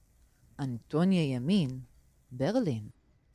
[0.61, 1.69] אנטוניה ימין,
[2.33, 2.83] ברלין.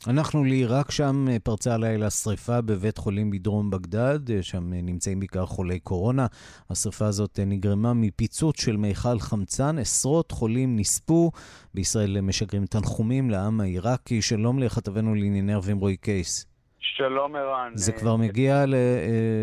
[0.08, 6.28] אנחנו לעיראק, שם פרצה הלילה שריפה בבית חולים בדרום בגדד, שם נמצאים בעיקר חולי קורונה.
[6.70, 11.32] השריפה הזאת נגרמה מפיצוץ של מיכל חמצן, עשרות חולים נספו.
[11.74, 14.22] בישראל משגרים תנחומים לעם העיראקי.
[14.22, 16.46] שלום לכתבנו לענייני ערבים רועי קייס.
[16.80, 17.72] שלום ערן.
[17.76, 18.66] זה כבר מגיע,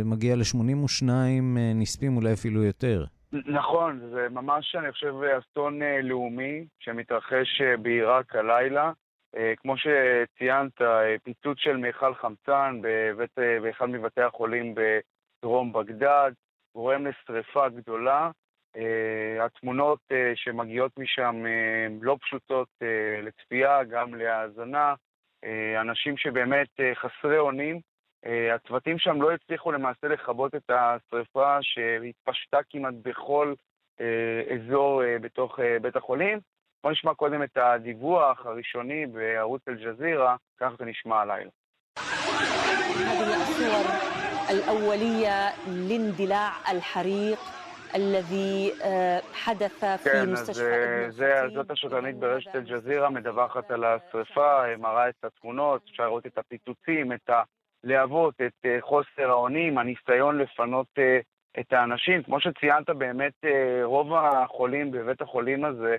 [0.05, 1.05] מגיע ל-82
[1.75, 3.05] נספים, אולי אפילו יותר.
[3.33, 8.93] נכון, זה ממש, אני חושב, אסון לאומי שמתרחש בעיראק הלילה.
[9.57, 10.73] כמו שציינת,
[11.23, 13.31] פיצוץ של מיכל חמצן בבית,
[13.63, 16.33] באחד מבתי החולים בדרום בגדד,
[16.75, 18.31] גורם לשריפה גדולה.
[19.41, 20.01] התמונות
[20.35, 21.45] שמגיעות משם
[22.03, 22.69] לא פשוטות
[23.23, 24.95] לצפייה, גם להאזנה.
[25.81, 27.81] אנשים שבאמת חסרי אונים.
[28.56, 33.54] הצוותים שם לא הצליחו למעשה לכבות את השריפה שהתפשטה כמעט בכל
[34.56, 36.40] אזור בתוך בית החולים.
[36.84, 41.50] בואו נשמע קודם את הדיווח הראשוני בערוץ אל-ג'זירה, ככה זה נשמע הלילה.
[41.98, 43.86] هذه الصور
[44.50, 47.40] الأولية لاندلاع الحريق
[47.96, 48.74] الذي
[49.34, 55.24] حدث في כן, مستشفى אז זה, זאת השוטרנית ברשת אל-ג'זירה, מדווחת על השריפה, מראה את
[55.24, 57.30] התמונות, אפשר לראות את הפיצוצים, את
[57.85, 60.87] הלהבות, את חוסר האונים, הניסיון לפנות
[61.61, 62.23] את האנשים.
[62.23, 63.33] כמו ציינת, באמת
[63.83, 65.97] רוב החולים בבית החולים הזה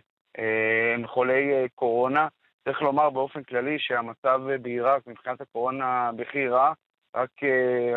[0.94, 2.28] הם חולי קורונה.
[2.66, 6.74] צריך לומר באופן כללי שהמצב בעיראק מבחינת הקורונה בכי רע.
[7.16, 7.30] רק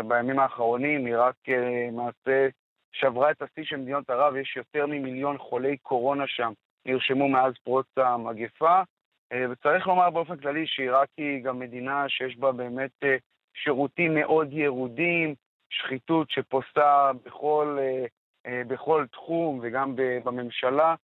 [0.09, 2.49] בימים האחרונים עיראק למעשה
[2.93, 6.53] שברה את השיא של מדינות ערב, יש יותר ממיליון חולי קורונה שם,
[6.87, 8.83] נרשמו מאז פרוץ המגפה.
[9.51, 12.91] וצריך לומר באופן כללי שעיראק היא גם מדינה שיש בה באמת
[13.57, 15.35] שירותים מאוד ירודים,
[15.71, 17.79] שחיתות שפוסה בכל,
[18.49, 20.95] בכל תחום וגם בממשלה.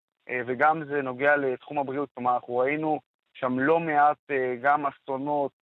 [0.47, 3.01] וגם זה נוגע לתחום הבריאות, כלומר אנחנו ראינו
[3.35, 4.17] שם לא מעט
[4.61, 5.53] גם אסונות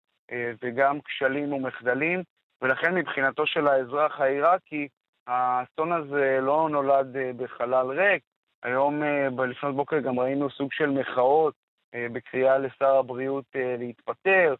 [0.63, 2.23] וגם כשלים ומחדלים,
[2.63, 4.89] ולכן מבחינתו של האזרח העיראקי,
[5.27, 8.23] האסון הזה לא נולד בחלל ריק.
[8.63, 9.03] היום
[9.49, 11.55] לפנות בוקר גם ראינו סוג של מחאות
[11.97, 14.55] בקריאה לשר הבריאות להתפטר,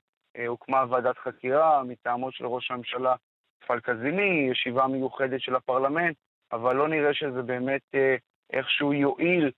[0.47, 3.15] הוקמה ועדת חקירה מטעמו של ראש הממשלה
[3.67, 6.17] פלקזיני, ישיבה מיוחדת של הפרלמנט,
[6.53, 7.95] אבל לא נראה שזה באמת
[8.53, 9.51] איכשהו יועיל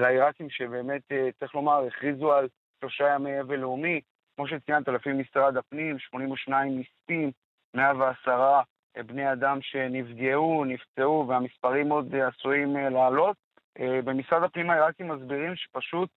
[0.00, 1.02] לעיראקים שבאמת,
[1.38, 2.48] צריך לומר, הכריזו על
[2.80, 4.00] שלושה ימי אבל לאומי.
[4.36, 7.30] כמו שציינת, לפי משרד הפנים, 82 נספים,
[7.74, 8.60] 110
[9.06, 13.36] בני אדם שנפגעו, נפצעו, והמספרים עוד עשויים לעלות.
[13.78, 16.08] במשרד הפנים העיראקים מסבירים שפשוט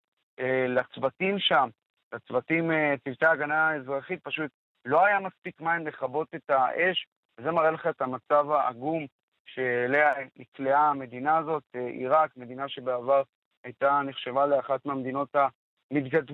[0.67, 1.69] לצוותים שם,
[2.13, 2.71] לצוותים,
[3.03, 4.51] צוותי ההגנה האזרחית, פשוט
[4.85, 7.07] לא היה מספיק מים לכבות את האש,
[7.39, 9.05] וזה מראה לך את המצב העגום
[9.45, 13.23] שאליה נקלעה המדינה הזאת, עיראק, מדינה שבעבר
[13.63, 15.35] הייתה נחשבה לאחת מהמדינות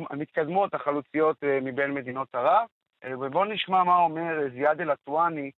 [0.09, 2.67] המתקדמות, החלוציות מבין מדינות ערב.
[3.05, 5.51] ובואו נשמע מה אומר זיאד אל-עטואני,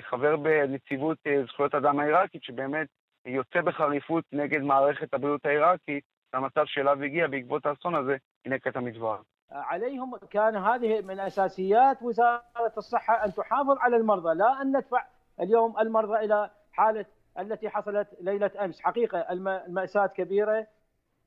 [0.00, 2.86] חבר בנציבות זכויות אדם העיראקית, שבאמת
[3.26, 9.20] יוצא בחריפות נגד מערכת הבריאות העיראקית, למצב שאליו הגיע בעקבות האסון הזה, הנה קטע מדבר.
[9.51, 15.05] عليهم كان هذه من اساسيات وزاره الصحه ان تحافظ على المرضى لا ان ندفع
[15.39, 17.05] اليوم المرضى الى حاله
[17.39, 19.19] التي حصلت ليله امس حقيقه
[19.67, 20.67] الماساه كبيره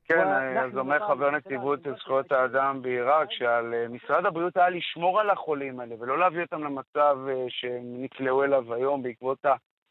[0.09, 5.79] כן, אז אומר חבר נציבות זכויות האדם בעיראק שעל משרד הבריאות היה לשמור על החולים
[5.79, 7.17] האלה ולא להביא אותם למצב
[7.49, 9.45] שהם נקלעו אליו היום בעקבות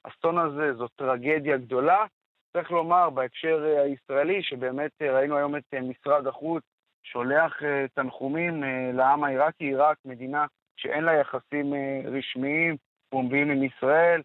[0.04, 2.04] האסון הזה, זאת טרגדיה גדולה.
[2.52, 6.62] צריך לומר בהקשר הישראלי שבאמת ראינו היום את משרד החוץ
[7.03, 7.61] שולח
[7.93, 10.45] תנחומים לעם העיראקי, עיראק מדינה
[10.77, 11.73] שאין לה יחסים
[12.05, 12.75] רשמיים
[13.09, 14.21] פומביים עם ישראל,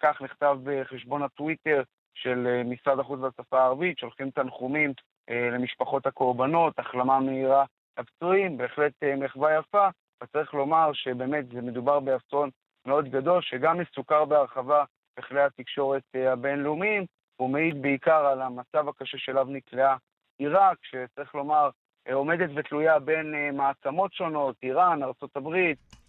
[0.00, 1.82] כך נכתב בחשבון הטוויטר
[2.14, 4.92] של משרד החוץ והשפה הערבית, שולחים תנחומים
[5.30, 7.64] למשפחות הקורבנות, החלמה מהירה
[7.98, 9.88] לפצועים, בהחלט מחווה יפה,
[10.22, 12.50] וצריך לומר שבאמת זה מדובר באסון
[12.86, 14.84] מאוד גדול, שגם מסוכר בהרחבה
[15.18, 17.04] בכלי התקשורת הבינלאומיים,
[17.36, 19.96] הוא מעיד בעיקר על המצב הקשה שאליו נקלעה
[20.38, 21.70] עיראק, שצריך לומר,
[22.12, 25.56] עומדת ותלויה בין מעצמות שונות, איראן, ארה"ב,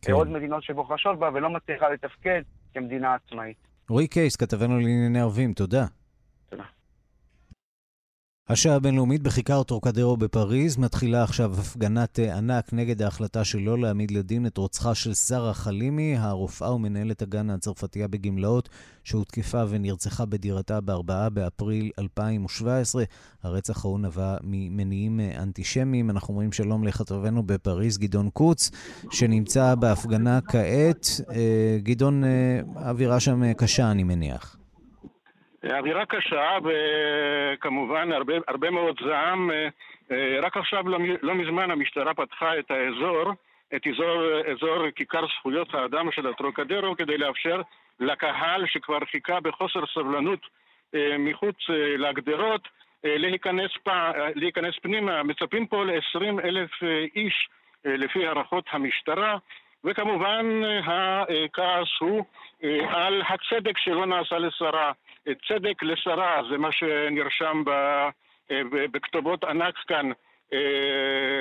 [0.02, 0.12] כן.
[0.12, 2.42] עוד מדינות שבוחשות בה, ולא מצליחה לתפקד
[2.74, 3.58] כמדינה עצמאית.
[3.90, 5.86] רועי קייס, כתבנו לענייני ערבים, תודה.
[8.52, 14.46] השעה הבינלאומית בכיכר טרוקדרו בפריז מתחילה עכשיו הפגנת אה, ענק נגד ההחלטה שלא להעמיד לדין
[14.46, 18.70] את רוצחה של שרה חלימי, הרופאה ומנהלת הגן הצרפתייה בגמלאות,
[19.04, 23.04] שהותקפה ונרצחה בדירתה ב-4 באפריל 2017.
[23.44, 26.10] הרצח ההוא נבע ממניעים אה, אנטישמיים.
[26.10, 28.72] אנחנו אומרים שלום לכתבנו בפריז, גדעון קוץ,
[29.12, 31.22] שנמצא בהפגנה כעת.
[31.34, 32.24] אה, גדעון,
[32.76, 34.61] האווירה שם קשה, אני מניח.
[35.70, 39.52] אווירה קשה וכמובן הרבה, הרבה מאוד זעם.
[39.52, 39.68] אה,
[40.12, 43.32] אה, רק עכשיו, לא, לא מזמן, המשטרה פתחה את האזור,
[43.76, 47.62] את אזור, אזור כיכר זכויות האדם של הטרוקדרו כדי לאפשר
[48.00, 50.40] לקהל שכבר חיכה בחוסר סבלנות
[50.96, 51.56] אה, מחוץ
[51.98, 52.68] לגדרות
[53.04, 55.24] להיכנס, פע, להיכנס פנימה.
[55.24, 56.70] מצפים פה ל-20 אלף
[57.16, 57.50] איש
[57.86, 59.38] לפי הערכות המשטרה.
[59.84, 62.26] וכמובן הכעס הוא
[62.90, 64.92] על הצדק שלא נעשה לשרה.
[65.48, 68.10] צדק לשרה, זה מה שנרשם אה,
[68.92, 70.16] בכתובות ענק כאן אה,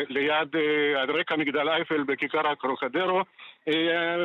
[0.09, 3.23] ליד, אה, על רקע מגדל אייפל בכיכר הקרוקדרו.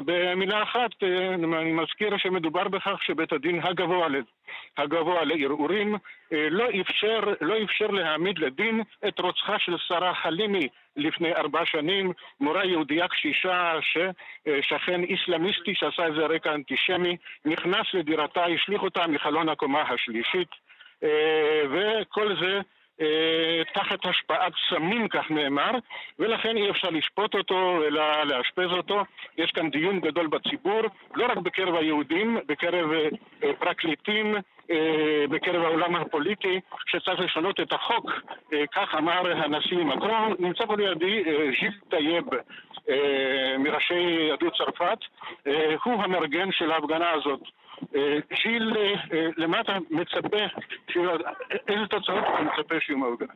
[0.06, 4.08] במילה אחת, אני מזכיר שמדובר בכך שבית הדין הגבוה,
[4.78, 5.95] הגבוה לערעורים
[6.32, 10.67] לא אפשר, לא אפשר להעמיד לדין את רוצחה של שרה חלימי
[10.98, 18.82] לפני ארבע שנים, מורה יהודייה קשישה ששכן איסלאמיסטי שעשה איזה רקע אנטישמי, נכנס לדירתה, השליך
[18.84, 20.50] אותה מחלון הקומה השלישית,
[21.71, 22.62] וכל זה אה,
[23.73, 25.71] תחת השפעת סמים, כך נאמר,
[26.19, 29.03] ולכן אי אפשר לשפוט אותו אלא לאשפז אותו.
[29.38, 30.81] יש כאן דיון גדול בציבור,
[31.15, 32.91] לא רק בקרב היהודים, בקרב
[33.43, 34.36] אה, פרקליטים,
[34.71, 38.12] אה, בקרב העולם הפוליטי, שצריך לשנות את החוק,
[38.71, 40.36] כך אמר הנשיא מקרון.
[40.39, 41.23] נמצא פה לידי
[41.60, 42.23] ז'יל טייב
[43.60, 44.97] מראשי יהדות צרפת,
[45.84, 47.41] הוא המארגן של ההפגנה הזאת.
[48.43, 48.73] ז'יל,
[49.38, 50.38] למה אתה מצפה,
[51.67, 53.33] איזה תוצאות אתה מצפה שיהיו מההפגנה?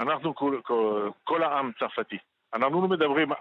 [0.00, 2.18] אנחנו, כל, כל, כל העם צרפתי,
[2.54, 3.32] אנחנו לא מדברים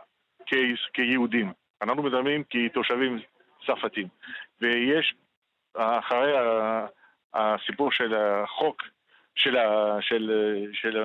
[0.46, 0.54] כ,
[0.94, 3.20] כיהודים, אנחנו מדברים כתושבים
[3.66, 4.08] צרפתים.
[4.62, 5.14] ויש,
[5.78, 6.34] אחרי
[7.34, 8.84] הסיפור של החוק,
[9.36, 10.32] של, ה, של,
[10.74, 11.04] של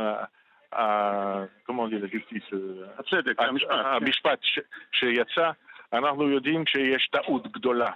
[2.99, 3.37] הצדק,
[3.71, 4.39] המשפט
[4.93, 5.51] שיצא,
[5.93, 7.91] אנחנו יודעים שיש טעות גדולה.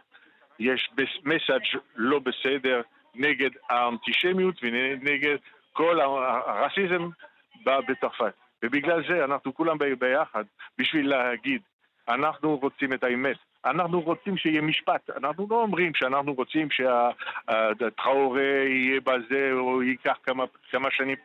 [0.62, 0.90] יש
[1.25, 1.62] מסאג'
[1.96, 2.81] לא בסדר
[3.14, 5.37] נגד האנטישמיות ונגד
[5.72, 7.09] כל הרסיזם
[7.64, 8.35] בצרפת.
[8.62, 10.44] ובגלל זה אנחנו כולם ביחד
[10.79, 11.62] בשביל להגיד,
[12.09, 13.37] אנחנו רוצים את האמת.
[13.64, 15.11] אנחנו רוצים שיהיה משפט.
[15.11, 21.16] אנחנו לא אומרים שאנחנו רוצים שהטראורי יהיה בזה או ייקח כמה, כמה שנים,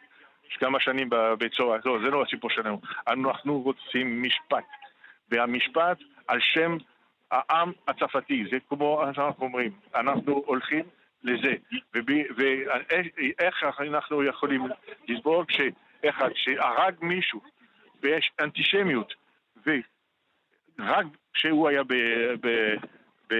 [0.59, 1.79] כמה שנים בבית סוהר.
[1.85, 2.81] לא, זה לא הסיפור שלנו.
[3.07, 4.65] אנחנו רוצים משפט.
[5.31, 5.97] והמשפט
[6.27, 6.77] על שם
[7.31, 10.85] העם הצרפתי, זה כמו שאנחנו אומרים, אנחנו הולכים
[11.23, 11.53] לזה.
[12.35, 14.67] ואיך אנחנו יכולים
[15.07, 17.41] לסבור כשאחד שהרג מישהו
[18.01, 19.13] ויש אנטישמיות
[19.65, 21.93] ורק כשהוא היה ב...
[22.41, 22.75] ב...
[23.29, 23.33] ב...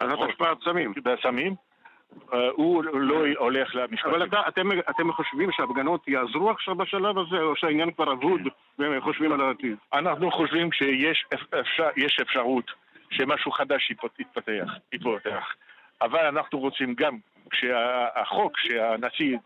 [0.00, 0.92] השפעת סמים.
[1.04, 1.65] בסמים, אה,
[2.52, 4.10] הוא לא הולך למשפטים.
[4.14, 8.40] אבל אתה, אתם, אתם חושבים שההפגנות יעזרו עכשיו בשלב הזה, או שהעניין כבר אבוד
[8.78, 9.76] והם חושבים על העתיד?
[9.92, 11.24] אנחנו חושבים שיש
[11.60, 11.88] אפשר,
[12.22, 12.70] אפשרות
[13.10, 15.54] שמשהו חדש יתפתח, יתפתח.
[16.02, 17.18] אבל אנחנו רוצים גם
[17.52, 19.36] שהחוק שהנשיא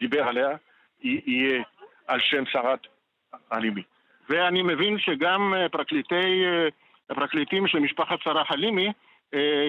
[0.00, 0.56] דיבר עליה
[1.02, 1.62] יהיה
[2.06, 2.86] על שם שרת
[3.50, 3.82] הלימי.
[4.28, 6.44] ואני מבין שגם פרקליטי,
[7.06, 8.92] פרקליטים של משפחת שרה חלימי אה,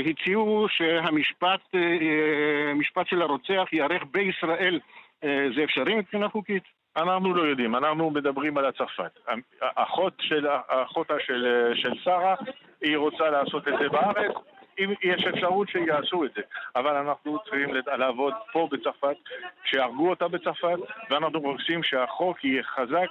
[0.10, 4.80] הציעו שהמשפט אה, משפט של הרוצח ייערך בישראל.
[5.24, 6.64] אה, זה אפשרי מבחינה חוקית?
[6.98, 9.20] אנחנו לא יודעים, אנחנו מדברים על הצרפת.
[9.62, 12.36] האחות של, האחותה של, של שרה,
[12.82, 14.32] היא רוצה לעשות את זה בארץ,
[14.80, 16.42] אם יש אפשרות שיעשו את זה.
[16.76, 19.16] אבל אנחנו צריכים לעבוד פה בצרפת,
[19.64, 20.78] שיהרגו אותה בצרפת,
[21.10, 23.10] ואנחנו רוצים שהחוק יהיה חזק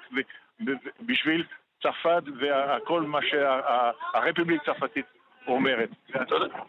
[1.01, 1.45] בשביל
[1.83, 5.18] צרפת וכל מה שהרפובליק הצרפתית
[5.49, 5.89] אומרת.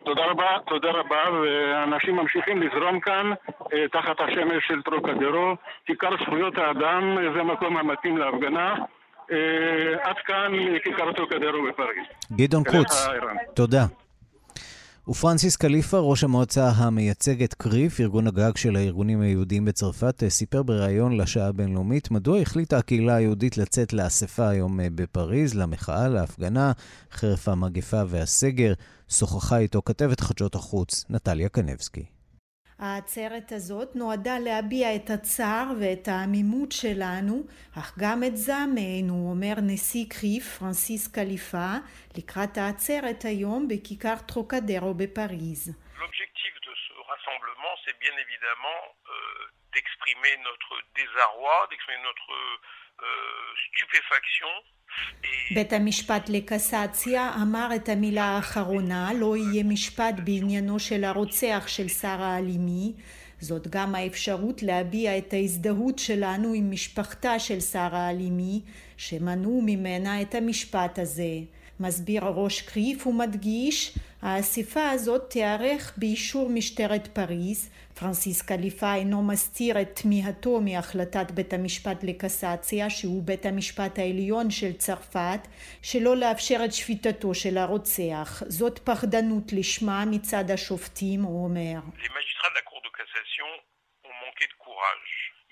[0.04, 3.32] תודה רבה, תודה רבה, ואנשים ממשיכים לזרום כאן
[3.74, 5.56] אה, תחת השמש של טרוקדרו.
[5.86, 8.76] כיכר זכויות האדם זה המקום המתאים להפגנה.
[9.32, 10.52] אה, עד כאן
[10.84, 12.06] כיכר טרוקדרו בפריז.
[12.32, 13.08] גדעון קוץ,
[13.54, 13.86] תודה.
[15.10, 21.48] ופרנסיס קליפה, ראש המועצה המייצגת קריף, ארגון הגג של הארגונים היהודיים בצרפת, סיפר בריאיון לשעה
[21.48, 26.72] הבינלאומית מדוע החליטה הקהילה היהודית לצאת לאספה היום בפריז, למחאה, להפגנה,
[27.12, 28.74] חרף המגפה והסגר.
[29.10, 32.19] שוחחה איתו כתבת חדשות החוץ, נטליה קנבסקי.
[32.80, 37.44] העצרת הזאת נועדה להביע את הצער ואת העמימות שלנו,
[37.80, 41.72] אך גם את זעמנו, אומר נשיא קריף, פרנסיס קליפה,
[42.18, 45.64] לקראת העצרת היום בכיכר טרוקדרו בפריז.
[46.02, 48.92] L'objectif de ce rassemblement, c'est bien évidemment euh,
[49.74, 52.30] d'exprimer notre désarroi, d'exprimer notre
[53.02, 54.80] euh, stupéfaction
[55.56, 62.38] בית המשפט לקסציה אמר את המילה האחרונה, לא יהיה משפט בעניינו של הרוצח של שרה
[62.38, 62.94] אלימי.
[63.40, 68.62] זאת גם האפשרות להביע את ההזדהות שלנו עם משפחתה של שרה אלימי,
[68.98, 71.34] שמנעו ממנה את המשפט הזה.
[71.80, 77.70] מסביר ראש קריף ומדגיש, האספה הזאת תיערך באישור משטרת פריז,
[78.00, 84.74] פרנסיס קליפה אינו מסתיר את תמיהתו מהחלטת בית המשפט לקסציה, שהוא בית המשפט העליון של
[84.74, 85.40] צרפת,
[85.82, 88.44] שלא לאפשר את שפיטתו של הרוצח.
[88.48, 91.80] זאת פחדנות לשמה מצד השופטים, הוא אומר.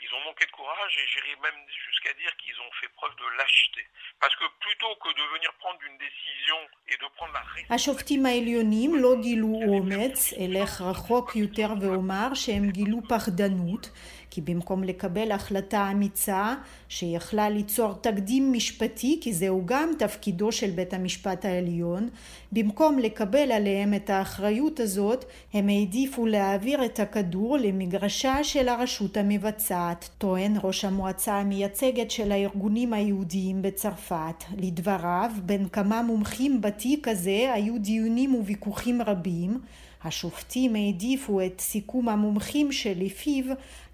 [0.06, 3.28] Ils ont manqué de courage et j'irais même jusqu'à dire qu'ils ont fait preuve de
[3.38, 3.82] lâcheté.
[4.20, 6.58] Parce que plutôt que de venir prendre une décision
[6.88, 12.98] et de prendre la השופטים העליונים לא גילו אומץ, אלך רחוק יותר ואומר שהם גילו
[13.08, 13.90] פחדנות,
[14.29, 16.55] כי במקום לקבל החלטה אמיצה
[16.89, 22.09] שיכלה ליצור תקדים משפטי, כי זהו גם תפקידו של בית המשפט העליון,
[22.51, 30.09] במקום לקבל עליהם את האחריות הזאת, הם העדיפו להעביר את הכדור למגרשה של הרשות המבצעת,
[30.17, 34.43] טוען ראש המועצה המייצגת של הארגונים היהודיים בצרפת.
[34.57, 39.59] לדבריו, בין כמה מומחים בתיק הזה היו דיונים וויכוחים רבים,
[40.03, 43.45] השופטים העדיפו את סיכום המומחים שלפיו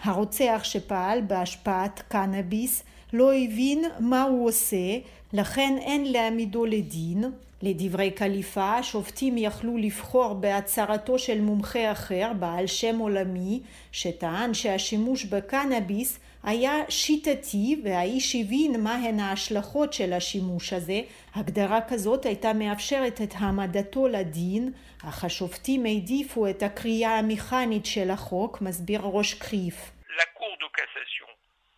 [0.03, 2.83] הרוצח שפעל בהשפעת קנאביס
[3.13, 4.97] לא הבין מה הוא עושה,
[5.33, 7.23] לכן אין להעמידו לדין.
[7.63, 13.61] לדברי קליפה, השופטים יכלו לבחור בהצהרתו של מומחה אחר, בעל שם עולמי,
[13.91, 21.01] שטען שהשימוש בקנאביס היה שיטתי והאיש הבין מהן ההשלכות של השימוש הזה.
[21.35, 24.73] הגדרה כזאת הייתה מאפשרת את העמדתו לדין,
[25.09, 29.91] אך השופטים העדיפו את הקריאה המכנית של החוק, מסביר ראש קריף.
[30.19, 31.29] La Cour cassation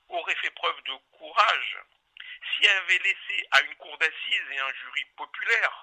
[0.09, 1.94] aurait fait preuve de courage
[2.55, 5.75] si elle avait laissé à une cour d'assises et un jury populaire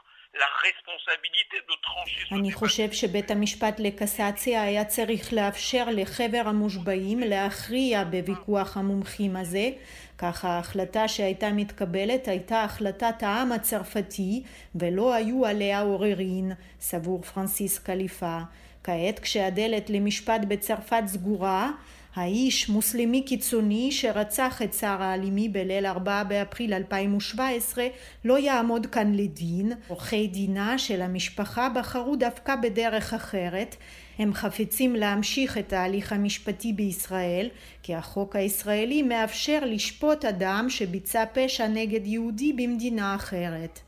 [2.32, 9.70] אני חושב שבית המשפט לקסציה היה צריך לאפשר לחבר המושבעים להכריע בוויכוח המומחים הזה,
[10.18, 14.42] ככה ההחלטה שהייתה מתקבלת הייתה החלטת העם הצרפתי
[14.74, 18.38] ולא היו עליה עוררין, סבור פרנסיס קליפה.
[18.84, 21.70] כעת כשהדלת למשפט בצרפת סגורה
[22.14, 27.86] האיש מוסלמי קיצוני שרצח את שר האלימי בליל 4 באפריל 2017
[28.24, 29.72] לא יעמוד כאן לדין.
[29.88, 33.76] עורכי דינה של המשפחה בחרו דווקא בדרך אחרת.
[34.18, 37.48] הם חפצים להמשיך את ההליך המשפטי בישראל,
[37.82, 43.80] כי החוק הישראלי מאפשר לשפוט אדם שביצע פשע נגד יהודי במדינה אחרת.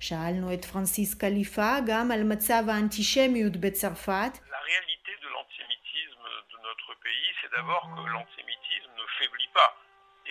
[0.00, 4.38] שאלנו את פרנסיס קליפה גם על מצב האנטישמיות בצרפת.
[7.48, 9.74] C'est d'abord que l'antisémitisme ne faiblit pas.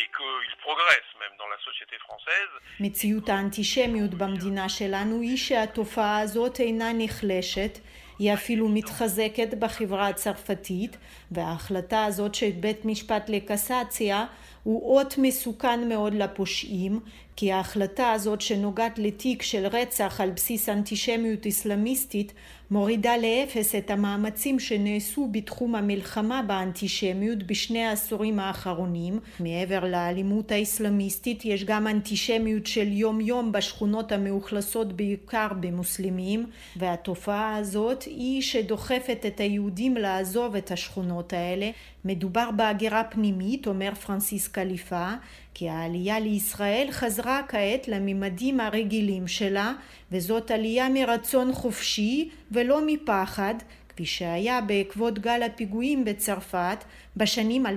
[0.03, 2.51] et qu'il progresse même dans la société française.
[2.79, 7.79] מציאות האנטישמיות במדינה שלנו היא שהתופעה הזאת אינה נחלשת,
[8.19, 10.97] היא אפילו מתחזקת בחברה הצרפתית,
[11.31, 14.25] וההחלטה הזאת של בית משפט לקסציה
[14.63, 16.99] הוא אות מסוכן מאוד לפושעים,
[17.35, 22.33] כי ההחלטה הזאת שנוגעת לתיק של רצח על בסיס אנטישמיות אסלאמיסטית
[22.71, 29.19] מורידה לאפס את המאמצים שנעשו בתחום המלחמה באנטישמיות בשני העשורים האחרונים.
[29.39, 38.03] מעבר לאלימות האסלאמיסטית יש גם אנטישמיות של יום יום בשכונות המאוכלסות בעיקר במוסלמים, והתופעה הזאת
[38.03, 41.69] היא שדוחפת את היהודים לעזוב את השכונות האלה.
[42.05, 45.09] מדובר בהגירה פנימית, אומר פרנסיס קליפה,
[45.53, 49.73] כי העלייה לישראל חזרה כעת לממדים הרגילים שלה,
[50.11, 53.55] וזאת עלייה מרצון חופשי ולא מפחד,
[53.89, 56.83] כפי שהיה בעקבות גל הפיגועים בצרפת
[57.17, 57.69] בשנים 2015-2016.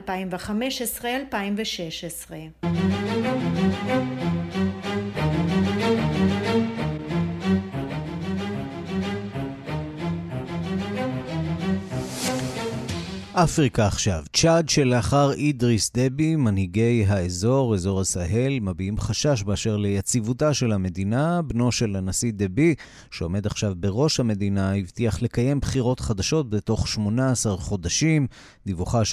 [13.34, 14.24] אפריקה עכשיו.
[14.36, 21.42] צ'אד שלאחר אידריס דבי, מנהיגי האזור, אזור הסהל, מביעים חשש באשר ליציבותה של המדינה.
[21.42, 22.74] בנו של הנשיא דבי,
[23.10, 28.26] שעומד עכשיו בראש המדינה, הבטיח לקיים בחירות חדשות בתוך 18 חודשים.
[28.66, 29.04] דיווחה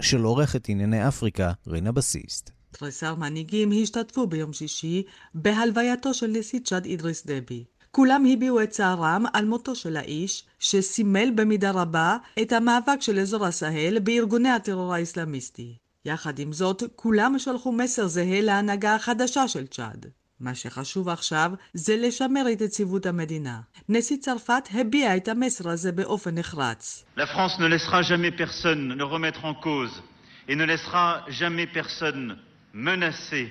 [0.00, 2.50] של, עורכת ענייני אפריקה, רינה בסיסט.
[2.72, 5.02] תריסר מנהיגים השתתפו ביום שישי
[5.34, 7.64] בהלווייתו של נשיא צ'אד אידריס דבי.
[7.90, 13.46] כולם הביעו את צערם על מותו של האיש, שסימל במידה רבה את המאבק של אזור
[13.46, 15.76] הסהל בארגוני הטרור האסלאמיסטי.
[16.04, 20.06] יחד עם זאת, כולם שלחו מסר זהה להנהגה החדשה של צ'אד.
[20.40, 23.60] מה שחשוב עכשיו זה לשמר את יציבות המדינה.
[23.88, 27.04] נשיא צרפת הביע את המסר הזה באופן נחרץ.
[27.16, 30.02] La France ne laissera jamais personne ne remettre en cause
[30.48, 32.36] et ne laissera jamais personne
[32.74, 33.46] menacer,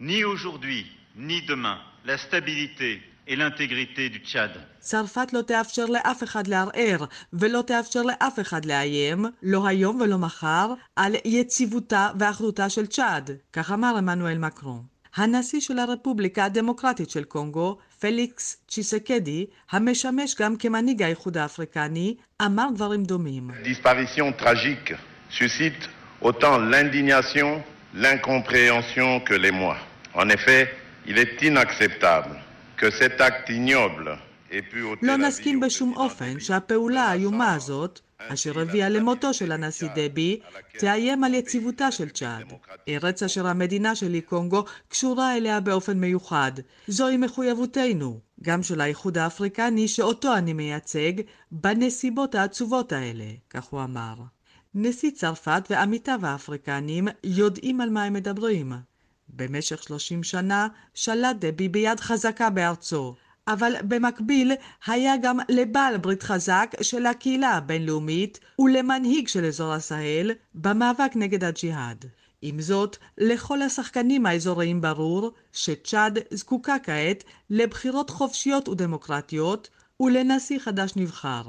[0.00, 0.86] ni aujourd'hui,
[1.16, 4.50] ni demain, la stabilité et l'intégrité du Tchad.
[4.80, 10.74] צרפת לא תאפשר לאף אחד לערער, ולא תאפשר לאף אחד לאיים, לא היום ולא מחר,
[10.96, 14.82] על יציבותה ואחדותה של צ'אד, כך אמר עמנואל מקרון.
[15.16, 23.02] הנשיא של הרפובליקה הדמוקרטית של קונגו, פליקס צ'יסקדי, המשמש גם כמנהיג האיחוד האפריקני, אמר דברים
[23.02, 23.50] דומים.
[23.64, 24.94] disparition tragique
[25.30, 25.88] suscite
[26.22, 27.62] autant l'indignation,
[27.94, 29.76] l'incompréhension que l'émoi.
[30.14, 30.62] En effet,
[31.06, 32.47] il est inacceptable
[35.02, 40.40] לא נסכים בשום אופן שהפעולה האיומה הזאת, אשר הביאה למותו של הנשיא דבי,
[40.78, 42.52] תאיים על יציבותה של צ'אד.
[42.88, 46.52] ארץ אשר המדינה שלי, קונגו, קשורה אליה באופן מיוחד.
[46.88, 51.12] זוהי מחויבותנו, גם של האיחוד האפריקני שאותו אני מייצג,
[51.52, 54.14] בנסיבות העצובות האלה, כך הוא אמר.
[54.74, 58.72] נשיא צרפת ועמיתיו האפריקנים יודעים על מה הם מדברים.
[59.28, 63.14] במשך 30 שנה שלט דבי ביד חזקה בארצו,
[63.48, 64.52] אבל במקביל
[64.86, 72.04] היה גם לבעל ברית חזק של הקהילה הבינלאומית ולמנהיג של אזור הסהל במאבק נגד הג'יהאד.
[72.42, 79.68] עם זאת, לכל השחקנים האזוריים ברור שצ'אד זקוקה כעת לבחירות חופשיות ודמוקרטיות
[80.00, 81.42] ולנשיא חדש נבחר.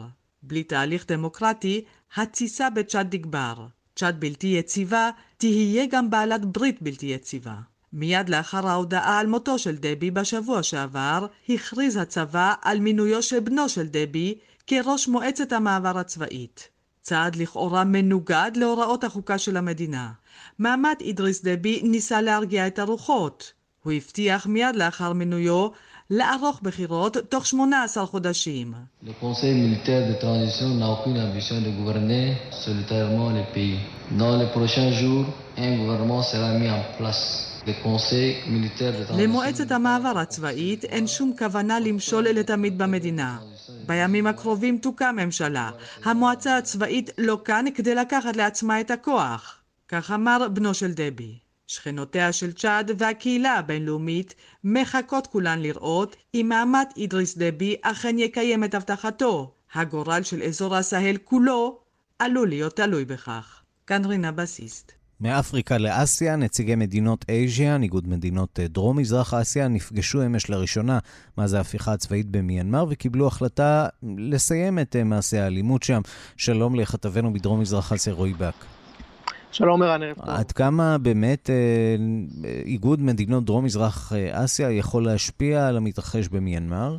[0.44, 3.68] בלי תהליך דמוקרטי, התסיסה בצ'אד תגבר.
[4.00, 7.56] צ'אד בלתי יציבה, תהיה גם בעלת ברית בלתי יציבה.
[7.94, 13.70] מיד לאחר ההודעה על מותו של דבי בשבוע שעבר, הכריז הצבא על מינויו של בנו
[13.70, 14.36] של דבי
[14.68, 16.70] כראש מועצת המעבר הצבאית.
[17.02, 20.12] צעד לכאורה מנוגד להוראות החוקה של המדינה.
[20.60, 23.54] מעמד אידריס דבי ניסה להרגיע את הרוחות.
[23.84, 25.70] הוא הבטיח מיד לאחר מינויו
[26.10, 28.74] לערוך בחירות תוך 18 חודשים.
[39.18, 43.40] למועצת המעבר הצבאית אין שום כוונה למשול לתמיד במדינה.
[43.88, 45.72] בימים הקרובים תוקם ממשלה.
[46.04, 49.56] המועצה הצבאית לא כאן כדי לקחת לעצמה את הכוח.
[49.88, 51.49] כך אמר בנו של דבי.
[51.70, 58.76] שכנותיה של צ'אד והקהילה הבינלאומית מחכות כולן לראות אם מעמד אידריס דבי אכן יקיים את
[58.76, 59.52] הבטחתו.
[59.74, 61.80] הגורל של אזור הסהל כולו
[62.20, 63.62] עלול להיות תלוי בכך.
[63.88, 64.92] כאן רינה בסיסט.
[65.22, 71.00] מאפריקה לאסיה, נציגי מדינות אייז'יה, ניגוד מדינות דרום-מזרח אסיה, נפגשו אמש לראשונה
[71.38, 76.02] מאז ההפיכה הצבאית במיינמר וקיבלו החלטה לסיים את מעשי האלימות שם.
[76.38, 78.79] שלום לכתבנו בדרום-מזרח אסיה, רועי בק.
[79.52, 80.30] שלום ערן, ערב טוב.
[80.30, 81.96] עד כמה באמת אה,
[82.66, 86.98] איגוד מדינות דרום-מזרח אסיה יכול להשפיע על המתרחש במיינמר?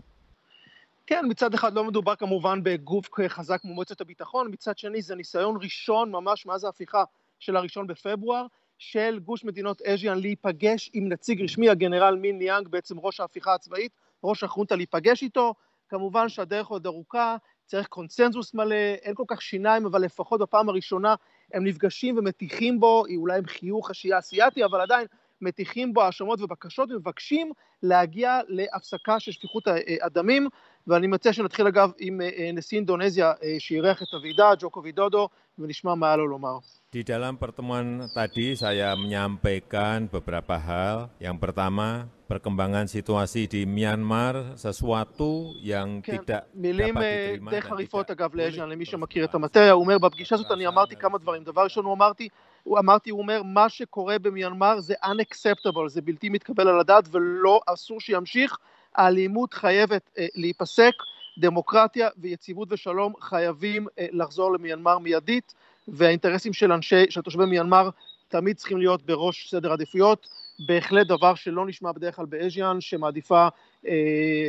[1.06, 5.58] כן, מצד אחד לא מדובר כמובן בגוף חזק כמו מועצת הביטחון, מצד שני זה ניסיון
[5.62, 7.04] ראשון ממש מאז ההפיכה
[7.38, 8.46] של הראשון בפברואר,
[8.78, 13.92] של גוש מדינות אז'יאן להיפגש עם נציג רשמי, הגנרל מין ליאנג, בעצם ראש ההפיכה הצבאית,
[14.24, 15.54] ראש החונטה להיפגש איתו.
[15.88, 17.36] כמובן שהדרך עוד ארוכה,
[17.66, 21.14] צריך קונצנזוס מלא, אין כל כך שיניים, אבל לפחות בפעם הראשונה
[21.54, 25.06] הם נפגשים ומטיחים בו, אולי עם חיוך השיעה אסיאתי, אבל עדיין
[25.40, 29.64] מטיחים בו האשמות ובקשות ומבקשים להגיע להפסקה של שפיכות
[30.02, 30.48] הדמים.
[30.86, 32.20] ואני מציע שנתחיל אגב עם
[32.52, 35.28] נשיא אינדונזיה שאירח את הוועידה, ג'וקו וידודו,
[35.58, 36.58] ונשמע מה היה לו לומר.
[36.90, 41.06] Di dalam pertemuan tadi saya menyampaikan beberapa hal.
[41.22, 47.60] Yang pertama, perkembangan situasi di Myanmar sesuatu yang כן, tidak מילים dapat אה, diterima די
[47.62, 51.44] חריפות אגב לאז'אן, למי שמכיר את המטריה, הוא אומר בפגישה הזאת אני אמרתי כמה דברים,
[51.46, 52.28] דבר ראשון הוא אמרתי,
[52.66, 57.60] הוא אמרתי, הוא אומר, מה שקורה במיינמר זה unacceptable, זה בלתי מתקבל על הדעת ולא,
[57.66, 58.58] אסור שימשיך,
[58.94, 60.94] האלימות חייבת אה, להיפסק,
[61.38, 65.54] דמוקרטיה ויציבות ושלום חייבים אה, לחזור למיינמר מיידית,
[65.88, 67.90] והאינטרסים של אנשי, של תושבי מיינמר
[68.28, 70.28] תמיד צריכים להיות בראש סדר עדיפויות,
[70.66, 73.48] בהחלט דבר שלא נשמע בדרך כלל באז'יאן, שמעדיפה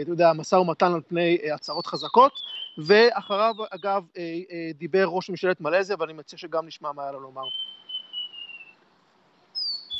[0.01, 2.31] אתה יודע, משא ומתן על פני הצהרות חזקות,
[2.77, 4.03] ואחריו, אגב,
[4.75, 7.43] דיבר ראש ממשלת מלזיה, ואני מציע שגם נשמע מה היה לו לומר.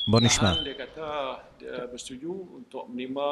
[0.08, 0.52] בוא נשמע.
[0.62, 1.08] Dia kata
[1.58, 3.28] dia bersetuju untuk menerima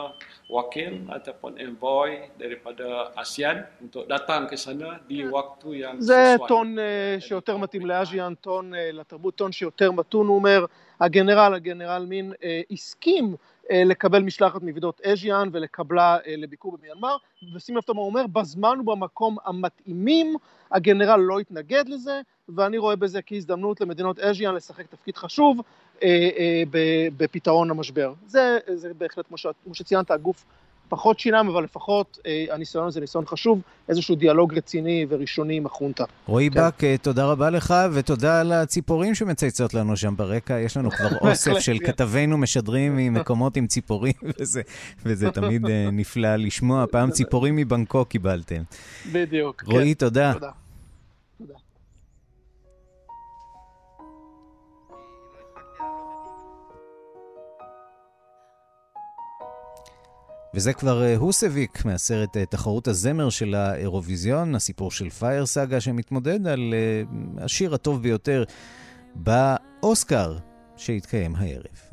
[0.50, 6.48] wakil ataupun envoy daripada ASEAN untuk datang ke sana di waktu yang זה sesuai.
[6.48, 6.76] טון
[7.20, 10.64] שיותר מתאים לאז'יאן, טון לתרבות, טון שיותר מתון, הוא אומר,
[10.99, 12.33] הגנרל, הגנרל מין,
[12.71, 13.35] הסכים
[13.71, 17.17] לקבל משלחת מוועידות אז'יאן ולקבלה לביקור במיינמר,
[17.55, 20.35] ושים לב מה הוא אומר, בזמן ובמקום המתאימים,
[20.71, 25.61] הגנרל לא התנגד לזה, ואני רואה בזה כהזדמנות למדינות אז'יאן לשחק תפקיד חשוב
[27.17, 28.13] בפתרון המשבר.
[28.25, 29.25] זה, זה בהחלט,
[29.63, 30.45] כמו שציינת, הגוף
[30.89, 32.19] פחות שינם, אבל לפחות
[32.51, 36.03] הניסיון הזה ניסיון חשוב, איזשהו דיאלוג רציני וראשוני עם החונטה.
[36.27, 36.67] רועי כן.
[36.67, 40.59] בק, תודה רבה לך, ותודה על הציפורים שמצייצות לנו שם ברקע.
[40.59, 44.61] יש לנו כבר אוסף של כתבינו משדרים ממקומות עם ציפורים, וזה,
[45.05, 46.85] וזה תמיד נפלא לשמוע.
[46.91, 48.61] פעם ציפורים מבנקוק קיבלתם.
[49.11, 49.63] בדיוק.
[49.65, 49.93] רועי, כן.
[49.93, 50.33] תודה.
[50.33, 50.49] תודה.
[60.53, 66.73] וזה כבר הוסביק מהסרט תחרות הזמר של האירוויזיון, הסיפור של פייר סאגה שמתמודד על
[67.37, 68.43] השיר הטוב ביותר
[69.15, 70.37] באוסקר
[70.77, 71.89] שהתקיים הערב.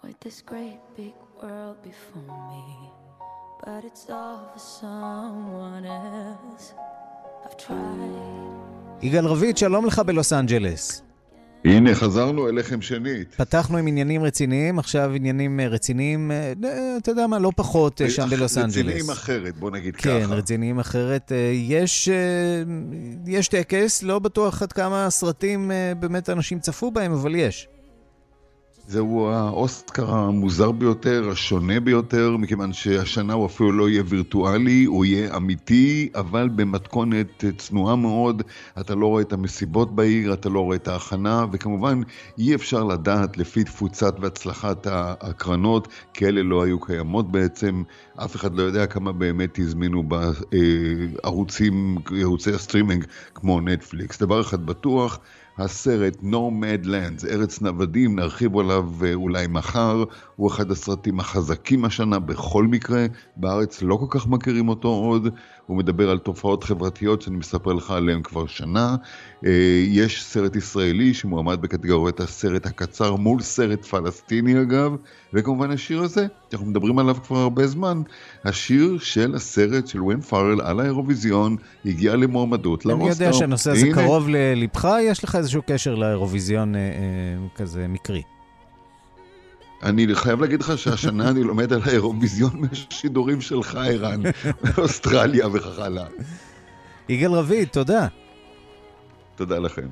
[0.00, 2.66] With this great big world before me,
[3.62, 6.72] but it's all for someone else.
[7.44, 9.02] I've tried.
[9.02, 11.02] יגאל רביד, שלום לך בלוס אנג'לס.
[11.64, 13.34] הנה, חזרנו אליכם שנית.
[13.36, 16.30] פתחנו עם עניינים רציניים, עכשיו עניינים רציניים,
[16.96, 18.76] אתה יודע מה, לא פחות שם בלוס אנג'לס.
[18.76, 20.28] רציניים אחרת, בוא נגיד כן, ככה.
[20.28, 21.32] כן, רציניים אחרת.
[21.54, 22.08] יש,
[23.26, 27.68] יש טקס, לא בטוח עד כמה סרטים באמת אנשים צפו בהם, אבל יש.
[28.86, 35.36] זהו האוסקר המוזר ביותר, השונה ביותר, מכיוון שהשנה הוא אפילו לא יהיה וירטואלי, הוא יהיה
[35.36, 38.42] אמיתי, אבל במתכונת צנועה מאוד.
[38.80, 42.00] אתה לא רואה את המסיבות בעיר, אתה לא רואה את ההכנה, וכמובן
[42.38, 47.82] אי אפשר לדעת לפי תפוצת והצלחת הקרנות, כי אלה לא היו קיימות בעצם.
[48.16, 50.02] אף אחד לא יודע כמה באמת הזמינו
[51.22, 53.04] בערוצים, ערוצי הסטרימינג
[53.34, 54.18] כמו נטפליקס.
[54.18, 55.18] דבר אחד בטוח,
[55.58, 60.04] הסרט Nomadland, ארץ נוודים, נרחיב עליו אולי מחר,
[60.42, 65.28] הוא אחד הסרטים החזקים השנה בכל מקרה, בארץ לא כל כך מכירים אותו עוד,
[65.66, 68.96] הוא מדבר על תופעות חברתיות שאני מספר לך עליהן כבר שנה.
[69.88, 74.96] יש סרט ישראלי שמועמד בקטגוריית הסרט הקצר מול סרט פלסטיני אגב,
[75.32, 78.02] וכמובן השיר הזה, אנחנו מדברים עליו כבר הרבה זמן,
[78.44, 83.04] השיר של הסרט של ווין פארל על האירוויזיון הגיע למועמדות לאוסקר.
[83.04, 88.22] אני יודע שהנושא הזה קרוב ללבך, יש לך איזשהו קשר לאירוויזיון אה, אה, כזה מקרי.
[89.82, 94.22] אני חייב להגיד לך שהשנה אני לומד על האירוויזיון מהשידורים שלך, ערן,
[94.64, 96.04] מאוסטרליה וכך הלאה.
[97.08, 98.06] יגאל רביד, תודה.
[99.36, 99.88] תודה לכם.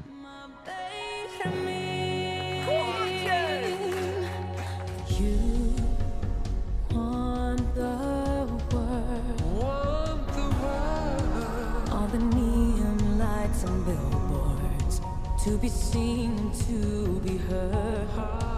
[15.51, 16.32] To be seen,
[16.64, 16.78] to
[17.24, 18.50] be heard.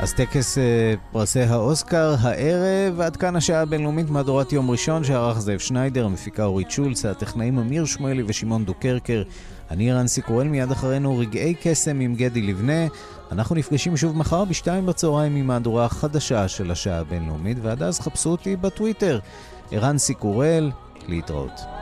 [0.00, 0.58] אז טקס
[1.12, 6.70] פרסי האוסקר הערב, עד כאן השעה הבינלאומית מהדורת יום ראשון שערך זאב שניידר, המפיקה אורית
[6.70, 9.22] שולץ, הטכנאים אמיר שמואלי ושמעון דוקרקר.
[9.70, 12.86] אני ערן סיקורל, מיד אחרינו רגעי קסם עם גדי לבנה.
[13.32, 18.30] אנחנו נפגשים שוב מחר בשתיים בצהריים עם מהדורה החדשה של השעה הבינלאומית, ועד אז חפשו
[18.30, 19.18] אותי בטוויטר.
[19.70, 20.70] ערן סיקורל,
[21.08, 21.75] להתראות.